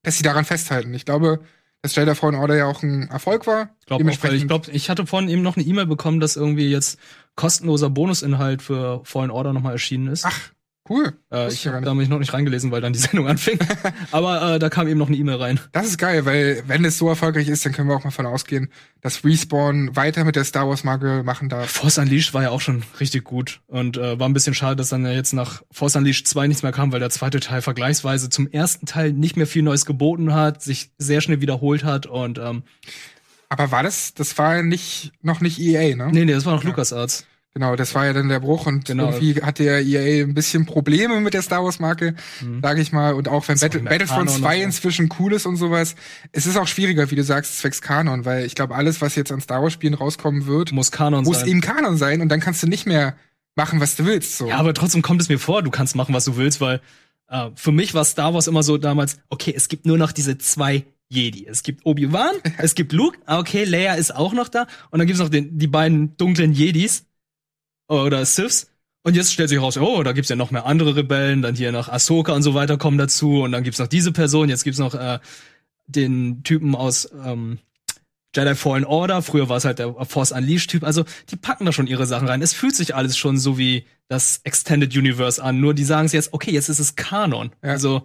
[0.05, 0.95] dass sie daran festhalten.
[0.95, 1.41] Ich glaube,
[1.83, 3.71] dass Jedi Fallen Order ja auch ein Erfolg war.
[3.81, 6.99] Ich glaube, ich, glaub, ich hatte vorhin eben noch eine E-Mail bekommen, dass irgendwie jetzt
[7.35, 10.25] kostenloser Bonusinhalt für Fallen Order nochmal erschienen ist.
[10.25, 10.51] Ach,
[10.89, 11.15] cool.
[11.33, 13.59] äh, ich habe da mich noch nicht reingelesen, weil dann die Sendung anfing.
[14.13, 15.61] Aber äh, da kam eben noch eine E-Mail rein.
[15.73, 18.27] Das ist geil, weil wenn es so erfolgreich ist, dann können wir auch mal von
[18.27, 18.69] ausgehen,
[19.01, 21.71] dass Respawn weiter mit der Star Wars Marke machen darf.
[21.71, 24.89] Force Unleashed war ja auch schon richtig gut und äh, war ein bisschen schade, dass
[24.91, 28.29] dann ja jetzt nach Force Unleashed 2 nichts mehr kam, weil der zweite Teil vergleichsweise
[28.31, 32.39] zum ersten Teil nicht mehr viel Neues geboten hat, sich sehr schnell wiederholt hat und
[32.39, 32.63] ähm,
[33.49, 36.09] Aber war das, das war nicht, noch nicht EA, ne?
[36.13, 36.71] nee, nee, das war noch Ja.
[36.71, 37.27] LucasArts.
[37.55, 39.13] Genau, das war ja dann der Bruch und Genau.
[39.13, 42.61] irgendwie hatte ja EA ein bisschen Probleme mit der Star Wars Marke, Mhm.
[42.61, 43.15] sage ich mal.
[43.15, 44.65] Und auch wenn Battle, Battlefront Kanon 2 und so.
[44.67, 45.95] inzwischen cool ist und sowas,
[46.33, 49.31] es ist auch schwieriger, wie du sagst, zwecks Kanon, weil ich glaube, alles, was jetzt
[49.31, 51.49] an Star Wars Spielen rauskommen wird, Muss Kanon muss sein.
[51.49, 53.15] eben Kanon sein und dann kannst du nicht mehr
[53.55, 54.37] machen, was du willst.
[54.37, 54.49] So.
[54.49, 56.81] Ja, aber trotzdem kommt es mir vor, du kannst machen, was du willst, weil
[57.29, 60.37] äh, für mich war Star Wars immer so damals, okay, es gibt nur noch diese
[60.39, 61.47] zwei Jedi.
[61.47, 65.07] Es gibt Obi-Wan, es gibt Luke, ah, okay, Leia ist auch noch da und dann
[65.07, 67.05] gibt's noch den, die beiden dunklen Jedis
[67.89, 68.71] oder Siths.
[69.03, 71.73] Und jetzt stellt sich raus, oh, da gibt's ja noch mehr andere Rebellen, dann hier
[71.73, 74.79] noch Ahsoka und so weiter kommen dazu und dann gibt's noch diese Person, jetzt gibt's
[74.79, 75.19] noch äh,
[75.87, 77.59] den Typen aus ähm,
[78.35, 81.73] Jedi Fallen Order, früher war es halt der Force Unleashed Typ, also die packen da
[81.73, 82.41] schon ihre Sachen rein.
[82.41, 86.13] Es fühlt sich alles schon so wie das Extended Universe an, nur die sagen es
[86.13, 87.53] jetzt, okay, jetzt ist es Kanon.
[87.63, 87.73] Ja.
[87.73, 88.05] Also,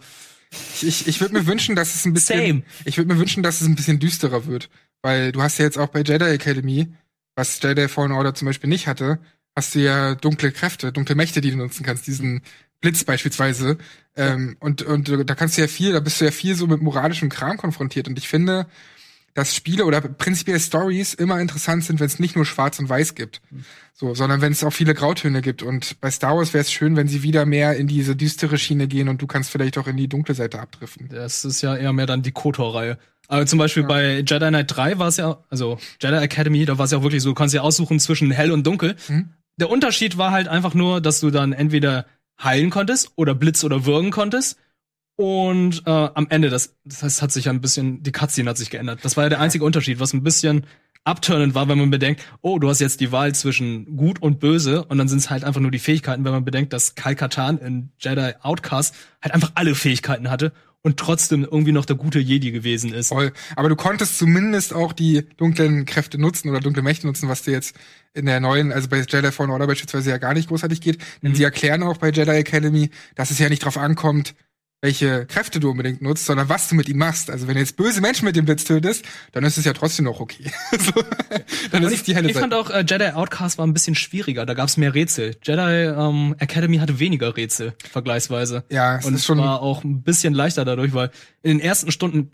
[0.51, 2.39] Ich, ich, ich würde mir wünschen, dass es ein bisschen.
[2.39, 2.63] Same.
[2.85, 4.69] Ich würde mir wünschen, dass es ein bisschen düsterer wird.
[5.01, 6.87] Weil du hast ja jetzt auch bei Jedi Academy,
[7.35, 9.19] was Jedi Fallen Order zum Beispiel nicht hatte,
[9.55, 12.41] hast du ja dunkle Kräfte, dunkle Mächte, die du nutzen kannst, diesen
[12.81, 13.77] Blitz beispielsweise.
[14.15, 16.81] Ähm, und, und da kannst du ja viel, da bist du ja viel so mit
[16.81, 18.07] moralischem Kram konfrontiert.
[18.07, 18.67] Und ich finde,
[19.33, 23.15] dass Spiele oder prinzipiell Stories immer interessant sind, wenn es nicht nur Schwarz und Weiß
[23.15, 23.41] gibt.
[23.93, 25.61] So, sondern wenn es auch viele Grautöne gibt.
[25.61, 28.87] Und bei Star Wars wäre es schön, wenn sie wieder mehr in diese düstere Schiene
[28.87, 31.09] gehen und du kannst vielleicht auch in die dunkle Seite abdriften.
[31.09, 32.97] das ist ja eher mehr dann die KOTOR-Reihe.
[33.27, 33.87] Aber zum Beispiel Ja.
[33.87, 37.03] bei Jedi Knight 3 war es ja, also Jedi Academy, da war es ja auch
[37.03, 38.95] wirklich so, du kannst ja aussuchen zwischen hell und dunkel.
[39.07, 39.29] Mhm.
[39.59, 42.05] Der Unterschied war halt einfach nur, dass du dann entweder
[42.41, 44.57] heilen konntest oder Blitz oder würgen konntest.
[45.17, 48.57] Und äh, am Ende, das, das heißt, hat sich ja ein bisschen, die Cutscene hat
[48.57, 48.99] sich geändert.
[49.03, 50.65] Das war ja der einzige Unterschied, was ein bisschen
[51.03, 54.85] abturnend war, wenn man bedenkt, oh, du hast jetzt die Wahl zwischen gut und böse
[54.85, 57.57] und dann sind es halt einfach nur die Fähigkeiten, wenn man bedenkt, dass Kai Katan
[57.57, 62.51] in Jedi Outcast halt einfach alle Fähigkeiten hatte und trotzdem irgendwie noch der gute Jedi
[62.51, 63.09] gewesen ist.
[63.09, 63.33] Voll.
[63.55, 67.51] Aber du konntest zumindest auch die dunklen Kräfte nutzen oder dunkle Mächte nutzen, was dir
[67.51, 67.75] jetzt
[68.13, 70.99] in der neuen, also bei Jedi Fallen Order beispielsweise ja gar nicht großartig geht.
[71.21, 71.35] Denn Mhm.
[71.35, 74.35] sie erklären auch bei Jedi Academy, dass es ja nicht drauf ankommt,
[74.81, 77.29] welche Kräfte du unbedingt nutzt, sondern was du mit ihm machst.
[77.29, 79.03] Also wenn du jetzt böse Menschen mit dem Blitz tötest,
[79.33, 80.51] dann ist es ja trotzdem noch okay.
[80.71, 80.91] so,
[81.71, 82.65] dann ist Und es die helle ich fand Seite.
[82.65, 85.35] auch, äh, Jedi Outcast war ein bisschen schwieriger, da gab es mehr Rätsel.
[85.43, 88.63] Jedi ähm, Academy hatte weniger Rätsel, vergleichsweise.
[88.69, 89.37] Ja, es Und ist es schon.
[89.39, 91.11] war auch ein bisschen leichter dadurch, weil
[91.43, 92.31] in den ersten Stunden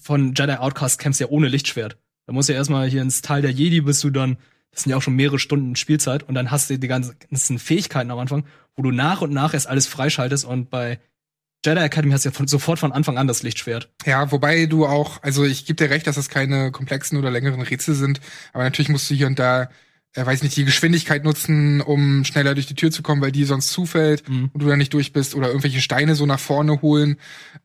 [0.00, 1.98] von Jedi Outcast kämpfst du ja ohne Lichtschwert.
[2.26, 4.36] Da musst du ja erstmal hier ins Tal der Jedi, bist du dann,
[4.70, 8.10] das sind ja auch schon mehrere Stunden Spielzeit, und dann hast du die ganzen Fähigkeiten
[8.12, 8.44] am Anfang,
[8.76, 11.00] wo du nach und nach erst alles freischaltest und bei
[11.64, 13.90] Jedi Academy hast ja von, sofort von Anfang an das Lichtschwert.
[14.06, 17.60] Ja, wobei du auch, also ich gebe dir recht, dass das keine komplexen oder längeren
[17.60, 18.20] Rätsel sind,
[18.52, 19.68] aber natürlich musst du hier und da,
[20.14, 23.44] äh, weiß nicht, die Geschwindigkeit nutzen, um schneller durch die Tür zu kommen, weil die
[23.44, 24.50] sonst zufällt Mhm.
[24.52, 27.16] und du da nicht durch bist oder irgendwelche Steine so nach vorne holen.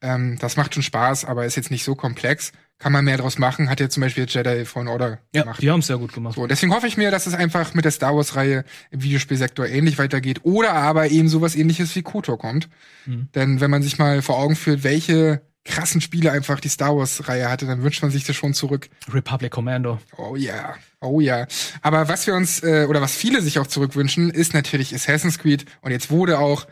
[0.01, 2.51] Ähm, das macht schon Spaß, aber ist jetzt nicht so komplex.
[2.83, 5.61] Kann man mehr draus machen, hat ja zum Beispiel Jedi Fallen Order Ja, gemacht.
[5.61, 6.35] die haben es sehr gut gemacht.
[6.35, 9.97] So, deswegen hoffe ich mir, dass es einfach mit der Star Wars-Reihe im Videospielsektor ähnlich
[9.97, 12.67] weitergeht oder aber eben sowas ähnliches wie KOTOR kommt.
[13.05, 13.29] Mhm.
[13.35, 17.49] Denn wenn man sich mal vor Augen führt, welche krassen Spiele einfach die Star Wars-Reihe
[17.49, 18.89] hatte, dann wünscht man sich das schon zurück.
[19.13, 19.97] Republic Commando.
[20.17, 21.47] Oh ja, oh ja.
[21.81, 25.63] Aber was wir uns, äh, oder was viele sich auch zurückwünschen, ist natürlich Assassin's Creed.
[25.79, 26.67] Und jetzt wurde auch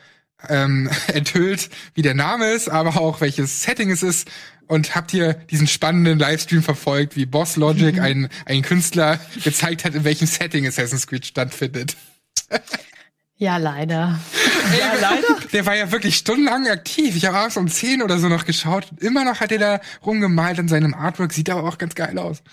[0.50, 4.28] ähm, enthüllt, wie der Name ist, aber auch welches Setting es ist.
[4.68, 9.96] Und habt ihr diesen spannenden Livestream verfolgt, wie Boss Logic, ein, ein Künstler, gezeigt hat,
[9.96, 11.98] in welchem Setting Assassin's Creed stattfindet?
[13.38, 14.20] Ja, leider.
[14.80, 15.40] Ja, leider.
[15.52, 17.16] Der war ja wirklich stundenlang aktiv.
[17.16, 18.88] Ich habe abends um 10 oder so noch geschaut.
[19.00, 21.34] Immer noch hat er da rumgemalt an seinem Artwork.
[21.34, 22.44] Sieht aber auch ganz geil aus.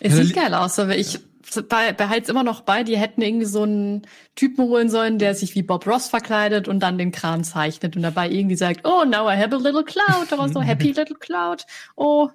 [0.00, 1.20] Es sieht geil aus, aber ich
[1.68, 4.02] behalte es immer noch bei, die hätten irgendwie so einen
[4.36, 8.02] Typen holen sollen, der sich wie Bob Ross verkleidet und dann den Kran zeichnet und
[8.02, 11.64] dabei irgendwie sagt, oh, now I have a little cloud oder so, happy little cloud.
[11.96, 12.28] Oh,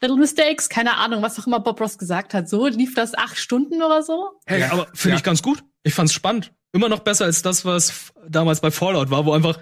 [0.00, 2.48] little mistakes, keine Ahnung, was auch immer Bob Ross gesagt hat.
[2.48, 4.30] So lief das acht Stunden oder so.
[4.46, 4.72] Hey, Ja.
[4.72, 5.16] aber finde Ja.
[5.16, 5.62] ich ganz gut.
[5.82, 6.52] Ich fand's spannend.
[6.72, 9.58] Immer noch besser als das, was damals bei Fallout war, wo einfach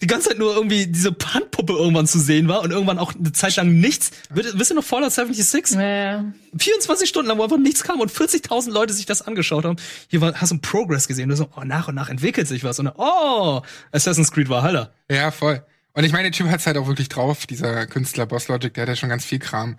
[0.00, 3.32] die ganze Zeit nur irgendwie diese Handpuppe irgendwann zu sehen war und irgendwann auch eine
[3.32, 4.12] Zeit lang nichts.
[4.30, 5.76] Wisst ihr noch Fallout 76?
[5.76, 6.22] Äh,
[6.56, 9.76] 24 Stunden lang, wo einfach nichts kam und 40.000 Leute sich das angeschaut haben.
[10.08, 11.28] Hier war, hast du einen Progress gesehen.
[11.28, 12.78] Du so, oh, nach und nach entwickelt sich was.
[12.78, 14.92] Und dann, oh, Assassin's Creed war Haller.
[15.10, 15.64] Ja, voll.
[15.94, 18.82] Und ich meine, der Typ hat's halt auch wirklich drauf, dieser Künstler Boss Logic, der
[18.82, 19.78] hat ja schon ganz viel Kram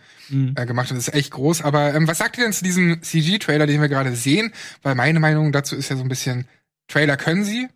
[0.55, 1.61] äh, gemacht und ist echt groß.
[1.61, 4.51] Aber ähm, was sagt ihr denn zu diesem CG-Trailer, den wir gerade sehen?
[4.81, 6.45] Weil meine Meinung dazu ist ja so ein bisschen,
[6.89, 7.69] Trailer können sie.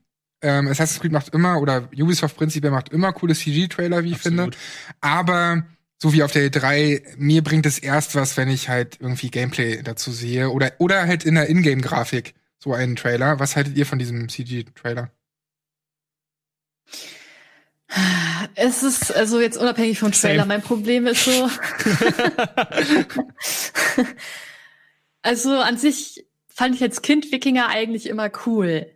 [0.43, 4.43] Ähm, Assassin's Creed macht immer, oder Ubisoft prinzipiell macht immer coole CG-Trailer, wie ich finde.
[4.43, 4.57] Absolut.
[5.01, 5.63] Aber
[6.01, 9.81] so wie auf der E3, mir bringt es erst was, wenn ich halt irgendwie Gameplay
[9.81, 10.49] dazu sehe.
[10.49, 13.39] Oder, oder halt in der Ingame-Grafik so einen Trailer.
[13.39, 15.11] Was haltet ihr von diesem CG-Trailer?
[18.55, 20.41] es ist also jetzt unabhängig vom Trailer.
[20.41, 20.47] Same.
[20.47, 21.31] Mein Problem ist so.
[25.21, 28.87] also an sich fand ich als Kind Wikinger eigentlich immer cool.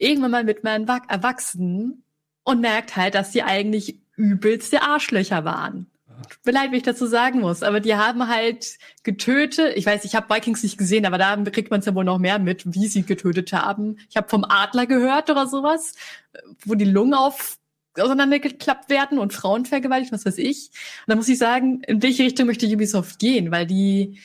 [0.00, 2.02] Irgendwann mal mit meinen Wa- Erwachsenen
[2.42, 5.86] und merkt halt, dass die eigentlich übelste Arschlöcher waren.
[6.28, 9.76] Tut mir wenn ich dazu sagen muss, aber die haben halt getötet.
[9.76, 12.18] Ich weiß, ich habe Vikings nicht gesehen, aber da kriegt man es ja wohl noch
[12.18, 13.98] mehr mit, wie sie getötet haben.
[14.10, 15.94] Ich habe vom Adler gehört oder sowas,
[16.64, 17.56] wo die Lungen auf
[17.98, 20.70] auseinandergeklappt werden und Frauen vergewaltigt, was weiß ich.
[21.06, 23.50] Und da muss ich sagen, in welche Richtung möchte Ubisoft gehen?
[23.50, 24.20] Weil die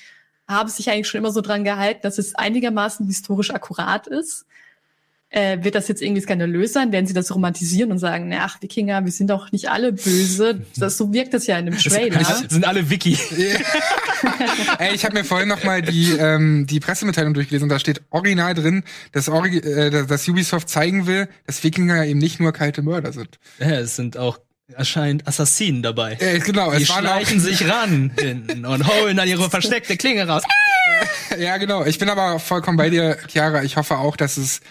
[0.48, 4.46] haben sich eigentlich schon immer so dran gehalten, dass es einigermaßen historisch akkurat ist.
[5.30, 6.92] Äh, wird das jetzt irgendwie skandalös sein?
[6.92, 10.62] Werden sie das romantisieren und sagen, na, ach, Wikinger, wir sind doch nicht alle böse.
[10.78, 12.20] Das, so wirkt das ja in dem Trailer.
[12.20, 13.18] Das sind alle Wiki.
[14.80, 18.02] Ey, ich habe mir vorhin noch mal die ähm, die Pressemitteilung durchgelesen und da steht
[18.12, 22.82] original drin, dass, Origi äh, dass Ubisoft zeigen will, dass Wikinger eben nicht nur kalte
[22.82, 23.40] Mörder sind.
[23.60, 24.40] Ja, es sind auch
[24.74, 26.18] erscheint Assassinen dabei.
[26.20, 29.98] Äh, genau, Die es waren auch, schleichen sich ran hinten und holen dann ihre versteckte
[29.98, 30.44] Klinge raus.
[31.38, 31.86] ja genau.
[31.86, 33.64] Ich bin aber vollkommen bei dir, Chiara.
[33.64, 34.62] Ich hoffe auch, dass es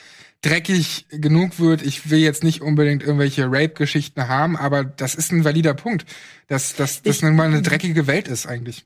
[0.45, 1.83] dreckig genug wird.
[1.83, 6.05] Ich will jetzt nicht unbedingt irgendwelche Rape-Geschichten haben, aber das ist ein valider Punkt,
[6.49, 8.85] dass dass das nun mal eine dreckige Welt ist eigentlich.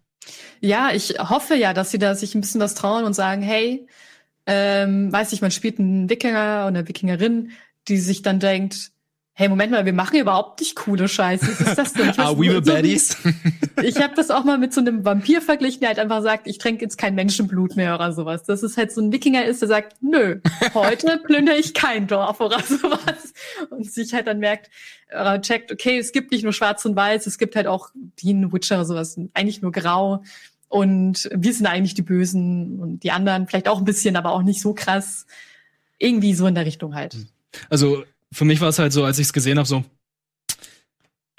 [0.61, 3.86] Ja, ich hoffe ja, dass sie da sich ein bisschen was trauen und sagen, hey,
[4.46, 7.52] ähm, weiß ich, man spielt einen Wikinger oder eine Wikingerin,
[7.88, 8.92] die sich dann denkt,
[9.39, 11.47] hey, Moment mal, wir machen überhaupt nicht coole Scheiße.
[11.47, 12.11] Was ist das denn?
[12.11, 13.16] Ich Are weiß- we the so wie- baddies?
[13.84, 16.59] Ich habe das auch mal mit so einem Vampir verglichen, der halt einfach sagt, ich
[16.59, 18.43] trinke jetzt kein Menschenblut mehr oder sowas.
[18.43, 20.41] Das ist halt so ein Wikinger ist, der sagt, nö,
[20.74, 23.32] heute plündere ich kein Dorf oder sowas.
[23.70, 24.70] Und sich halt dann merkt,
[25.11, 28.34] äh, checkt, okay, es gibt nicht nur schwarz und weiß, es gibt halt auch die
[28.53, 30.24] Witcher oder sowas, eigentlich nur grau.
[30.68, 34.43] Und wir sind eigentlich die Bösen und die anderen vielleicht auch ein bisschen, aber auch
[34.43, 35.26] nicht so krass.
[35.97, 37.16] Irgendwie so in der Richtung halt.
[37.70, 38.03] Also
[38.33, 39.85] für mich war es halt so, als ich es gesehen habe, so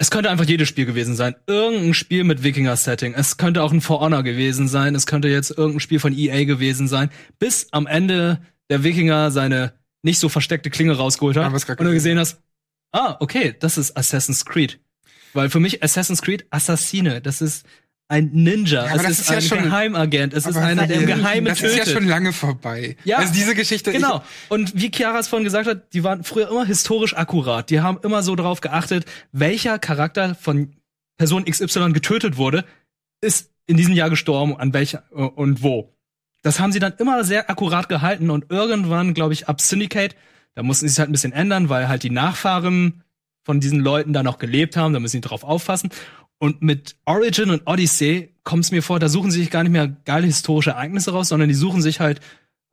[0.00, 1.34] es könnte einfach jedes Spiel gewesen sein.
[1.46, 3.12] Irgendein Spiel mit Wikinger-Setting.
[3.12, 4.94] Es könnte auch ein For Honor gewesen sein.
[4.94, 7.10] Es könnte jetzt irgendein Spiel von EA gewesen sein.
[7.38, 11.66] Bis am Ende der Wikinger seine nicht so versteckte Klinge rausgeholt hat.
[11.66, 12.40] Gar und du gesehen hast,
[12.92, 14.80] ah, okay, das ist Assassin's Creed.
[15.34, 17.66] Weil für mich Assassin's Creed Assassine, das ist
[18.10, 18.86] ein Ninja.
[18.86, 20.34] Ja, es das ist, ist ja ein schon- Geheimagent.
[20.34, 21.78] Es ist einer, der im das Geheimen Das tötet.
[21.78, 22.96] ist ja schon lange vorbei.
[23.04, 23.92] Ja, also diese Geschichte.
[23.92, 24.22] Genau.
[24.48, 27.70] Und wie Chiara es vorhin gesagt hat, die waren früher immer historisch akkurat.
[27.70, 30.72] Die haben immer so darauf geachtet, welcher Charakter von
[31.16, 32.64] Person XY getötet wurde,
[33.20, 35.94] ist in diesem Jahr gestorben, an welcher äh, und wo.
[36.42, 40.16] Das haben sie dann immer sehr akkurat gehalten und irgendwann, glaube ich, ab Syndicate,
[40.54, 43.04] da mussten sie es halt ein bisschen ändern, weil halt die Nachfahren
[43.44, 45.90] von diesen Leuten da noch gelebt haben, da müssen sie drauf aufpassen.
[46.42, 49.72] Und mit Origin und Odyssey kommt es mir vor, da suchen sie sich gar nicht
[49.72, 52.20] mehr geile historische Ereignisse raus, sondern die suchen sich halt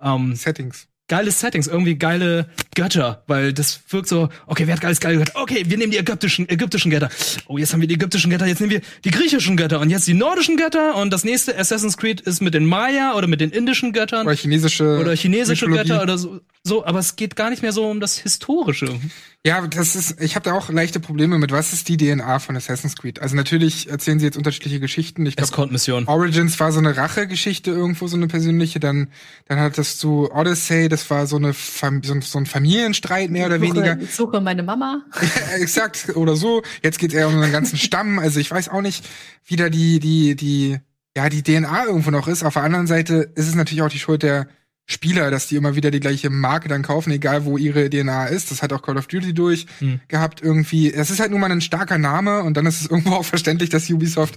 [0.02, 0.88] ähm, Settings.
[1.10, 5.34] geile Settings, irgendwie geile Götter, weil das wirkt so, okay, wer hat geiles geile Götter?
[5.36, 7.10] Okay, wir nehmen die ägyptischen ägyptischen Götter.
[7.48, 10.08] Oh, jetzt haben wir die ägyptischen Götter, jetzt nehmen wir die griechischen Götter und jetzt
[10.08, 13.52] die nordischen Götter und das nächste Assassin's Creed ist mit den Maya oder mit den
[13.52, 15.90] indischen Göttern Oder chinesische oder chinesische Mythologie.
[15.90, 18.98] Götter oder so, so, aber es geht gar nicht mehr so um das Historische.
[19.48, 21.52] Ja, das ist, ich habe da auch leichte Probleme mit.
[21.52, 23.22] Was ist die DNA von Assassin's Creed?
[23.22, 25.26] Also natürlich erzählen sie jetzt unterschiedliche Geschichten.
[25.26, 26.06] Ich glaube, Escort-Mission.
[26.08, 28.80] Origins war so eine Rachegeschichte irgendwo, so eine persönliche.
[28.80, 29.08] Dann,
[29.48, 33.46] dann hattest du Odyssey, das war so eine Fam so, ein- so ein Familienstreit mehr
[33.48, 34.02] oder Ich suche- weniger.
[34.02, 35.04] Ich suche meine Mama.
[35.22, 36.62] Ja, exakt oder so.
[36.84, 38.20] Jetzt geht's eher um den ganzen Stamm.
[38.20, 39.06] Also ich weiß auch nicht,
[39.46, 40.78] wie da die die die
[41.16, 42.44] ja die DNA irgendwo noch ist.
[42.44, 44.48] Auf der anderen Seite ist es natürlich auch die Schuld der
[44.90, 48.52] Spieler, dass die immer wieder die gleiche Marke dann kaufen, egal wo ihre DNA ist.
[48.52, 50.00] Das hat auch Call of Duty durch Hm.
[50.08, 50.92] gehabt irgendwie.
[50.94, 53.70] Es ist halt nun mal ein starker Name und dann ist es irgendwo auch verständlich,
[53.70, 54.36] dass Ubisoft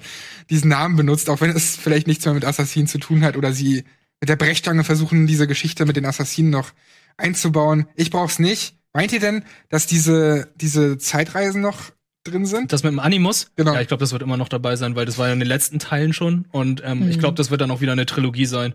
[0.50, 3.52] diesen Namen benutzt, auch wenn es vielleicht nichts mehr mit Assassinen zu tun hat oder
[3.52, 3.84] sie
[4.20, 6.72] mit der Brechstange versuchen, diese Geschichte mit den Assassinen noch
[7.16, 7.86] einzubauen.
[7.94, 8.76] Ich brauch's nicht.
[8.92, 11.92] Meint ihr denn, dass diese, diese Zeitreisen noch
[12.24, 12.72] drin sind?
[12.72, 13.50] Das mit dem Animus?
[13.56, 13.74] Genau.
[13.74, 15.48] Ja, ich glaube, das wird immer noch dabei sein, weil das war ja in den
[15.48, 16.46] letzten Teilen schon.
[16.50, 17.20] Und ähm, ich Mhm.
[17.20, 18.74] glaube, das wird dann auch wieder eine Trilogie sein.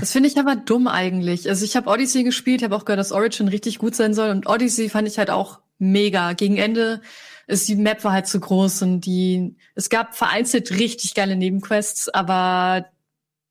[0.00, 1.48] Das finde ich aber dumm eigentlich.
[1.48, 4.30] Also ich habe Odyssey gespielt, habe auch gehört, dass Origin richtig gut sein soll.
[4.30, 6.32] Und Odyssey fand ich halt auch mega.
[6.32, 7.00] Gegen Ende
[7.46, 12.08] ist die Map war halt zu groß und die es gab vereinzelt richtig geile Nebenquests,
[12.08, 12.86] aber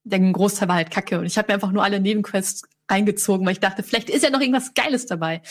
[0.03, 1.19] der Großteil war halt kacke.
[1.19, 4.29] Und ich habe mir einfach nur alle Nebenquests reingezogen, weil ich dachte, vielleicht ist ja
[4.29, 5.41] noch irgendwas Geiles dabei.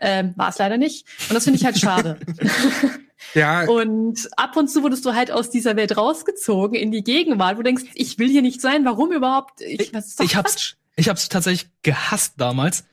[0.00, 1.06] Ähm, war es leider nicht.
[1.28, 2.18] Und das finde ich halt schade.
[3.34, 7.54] Ja, Und ab und zu wurdest du halt aus dieser Welt rausgezogen in die Gegenwart,
[7.54, 9.60] wo du denkst, ich will hier nicht sein, warum überhaupt?
[9.60, 12.84] Ich, das ist doch Ich hab's, ich hab's tatsächlich gehasst damals.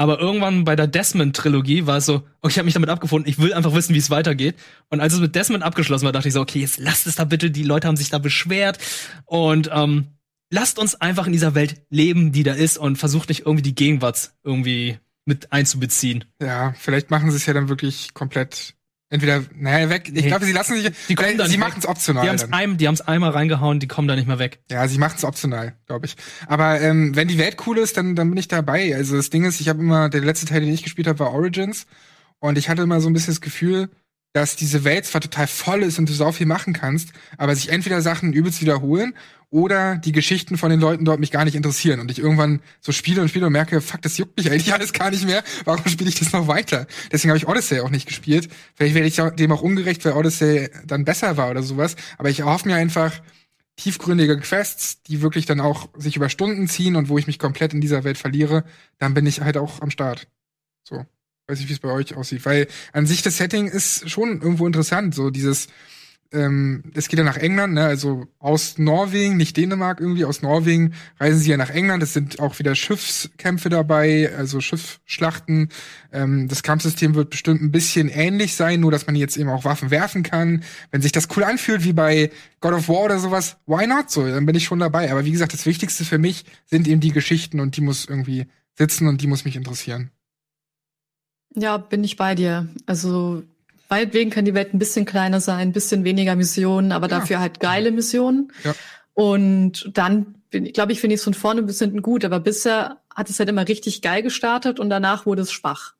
[0.00, 3.40] Aber irgendwann bei der Desmond-Trilogie war es so, okay, ich habe mich damit abgefunden, ich
[3.40, 4.54] will einfach wissen, wie es weitergeht.
[4.90, 7.24] Und als es mit Desmond abgeschlossen war, dachte ich so, okay, jetzt lasst es da
[7.24, 8.78] bitte, die Leute haben sich da beschwert.
[9.24, 10.06] Und ähm,
[10.50, 13.74] lasst uns einfach in dieser Welt leben, die da ist und versucht nicht irgendwie die
[13.74, 16.24] Gegenwart irgendwie mit einzubeziehen.
[16.40, 18.74] ja, vielleicht machen sie es ja dann wirklich komplett
[19.10, 20.08] entweder, naja, weg.
[20.08, 20.28] Ich Nee.
[20.28, 22.22] glaube, sie lassen sich, Die kommen vielleicht- da sie machen es optional.
[22.24, 22.52] Die haben's dann.
[22.52, 24.60] ein, die haben's einmal reingehauen, die kommen da nicht mehr weg.
[24.70, 26.16] Ja, sie machen es optional, glaube ich.
[26.46, 28.94] Aber ähm, wenn die Welt cool ist, dann, dann bin ich dabei.
[28.94, 31.32] Also das Ding ist, ich habe immer, der letzte Teil, den ich gespielt habe, war
[31.32, 31.86] Origins.
[32.40, 33.88] Und ich hatte immer so ein bisschen das Gefühl,
[34.32, 37.70] dass diese Welt zwar total voll ist und du so viel machen kannst, aber sich
[37.70, 39.14] entweder Sachen übelst wiederholen
[39.50, 42.92] oder die Geschichten von den Leuten dort mich gar nicht interessieren und ich irgendwann so
[42.92, 45.42] spiele und spiele und merke, fuck, das juckt mich eigentlich alles gar nicht mehr.
[45.64, 46.86] Warum spiele ich das noch weiter?
[47.10, 48.48] Deswegen habe ich Odyssey auch nicht gespielt.
[48.74, 51.96] Vielleicht werde ich dem auch ungerecht, weil Odyssey dann besser war oder sowas.
[52.18, 53.20] Aber ich erhoffe mir einfach
[53.76, 57.72] tiefgründige Quests, die wirklich dann auch sich über Stunden ziehen und wo ich mich komplett
[57.72, 58.64] in dieser Welt verliere,
[58.98, 60.28] dann bin ich halt auch am Start.
[60.82, 61.06] So.
[61.48, 62.44] Weiß nicht, wie es bei euch aussieht.
[62.44, 65.14] Weil an sich das Setting ist schon irgendwo interessant.
[65.14, 65.68] So dieses,
[66.30, 67.86] ähm, es geht ja nach England, ne?
[67.86, 72.02] Also aus Norwegen, nicht Dänemark irgendwie, aus Norwegen reisen sie ja nach England.
[72.02, 75.70] Es sind auch wieder Schiffskämpfe dabei, also Schiffsschlachten.
[76.12, 79.64] Ähm, das Kampfsystem wird bestimmt ein bisschen ähnlich sein, nur dass man jetzt eben auch
[79.64, 80.64] Waffen werfen kann.
[80.90, 82.30] Wenn sich das cool anfühlt, wie bei
[82.60, 84.26] God of War oder sowas, why not so?
[84.26, 85.10] Dann bin ich schon dabei.
[85.10, 88.48] Aber wie gesagt, das Wichtigste für mich sind eben die Geschichten und die muss irgendwie
[88.74, 90.10] sitzen und die muss mich interessieren.
[91.58, 92.68] Ja, bin ich bei dir.
[92.86, 93.42] Also
[93.88, 97.18] meinetwegen kann die Welt ein bisschen kleiner sein, ein bisschen weniger Missionen, aber Ja.
[97.20, 98.52] dafür halt geile Missionen.
[98.64, 98.74] Ja.
[99.14, 102.24] Und dann, glaube ich, finde ich es von vorne bis hinten gut.
[102.24, 105.94] Aber bisher hat es halt immer richtig geil gestartet und danach wurde es schwach.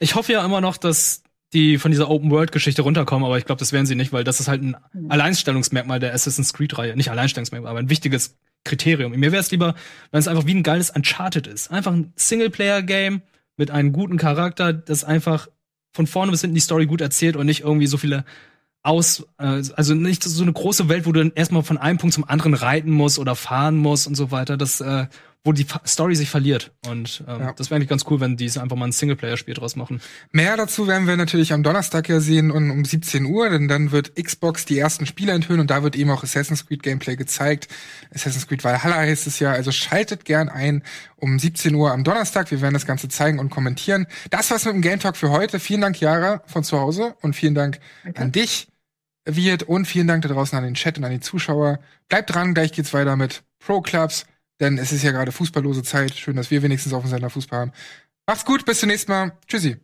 [0.00, 1.22] Ich hoffe ja immer noch, dass
[1.52, 4.48] die von dieser Open-World-Geschichte runterkommen, aber ich glaube, das werden sie nicht, weil das ist
[4.48, 4.76] halt ein
[5.08, 6.96] Alleinstellungsmerkmal der Assassin's Creed-Reihe.
[6.96, 9.12] Nicht Alleinstellungsmerkmal, aber ein wichtiges Kriterium.
[9.12, 9.74] Mir wäre es lieber,
[10.10, 11.70] wenn es einfach wie ein geiles Uncharted ist.
[11.70, 13.22] Einfach ein Singleplayer-Game
[13.58, 15.48] mit einem guten Charakter, das einfach
[15.92, 18.24] von vorne bis hinten die Story gut erzählt und nicht irgendwie so viele
[18.82, 22.14] aus, äh, also nicht so eine große Welt, wo du dann erstmal von einem Punkt
[22.14, 25.06] zum anderen reiten musst oder fahren musst und so weiter, das, äh,
[25.44, 26.72] wo die Story sich verliert.
[26.86, 27.52] Und ähm, Ja.
[27.52, 30.00] das wäre eigentlich ganz cool, wenn die es einfach mal ein Singleplayer-Spiel draus machen.
[30.32, 33.92] Mehr dazu werden wir natürlich am Donnerstag ja sehen und um 17 Uhr, denn dann
[33.92, 37.68] wird Xbox die ersten Spiele enthüllen und da wird eben auch Assassin's Creed Gameplay gezeigt.
[38.14, 40.82] Assassin's Creed Valhalla heißt es ja, also schaltet gern ein
[41.16, 42.50] um 17 Uhr am Donnerstag.
[42.50, 44.06] Wir werden das Ganze zeigen und kommentieren.
[44.30, 45.60] Das war's mit dem Game Talk für heute.
[45.60, 47.80] Vielen Dank, Jara, von zu Hause und vielen Dank
[48.16, 48.68] an dich,
[49.24, 51.78] Wirt, und vielen Dank da draußen an den Chat und an die Zuschauer.
[52.08, 54.24] Bleibt dran, gleich geht's weiter mit Pro Clubs,
[54.60, 56.14] denn es ist ja gerade fußballlose Zeit.
[56.14, 57.72] Schön, dass wir wenigstens auf dem Sender Fußball haben.
[58.26, 59.32] Macht's gut, bis zum nächsten Mal.
[59.46, 59.76] Tschüssi.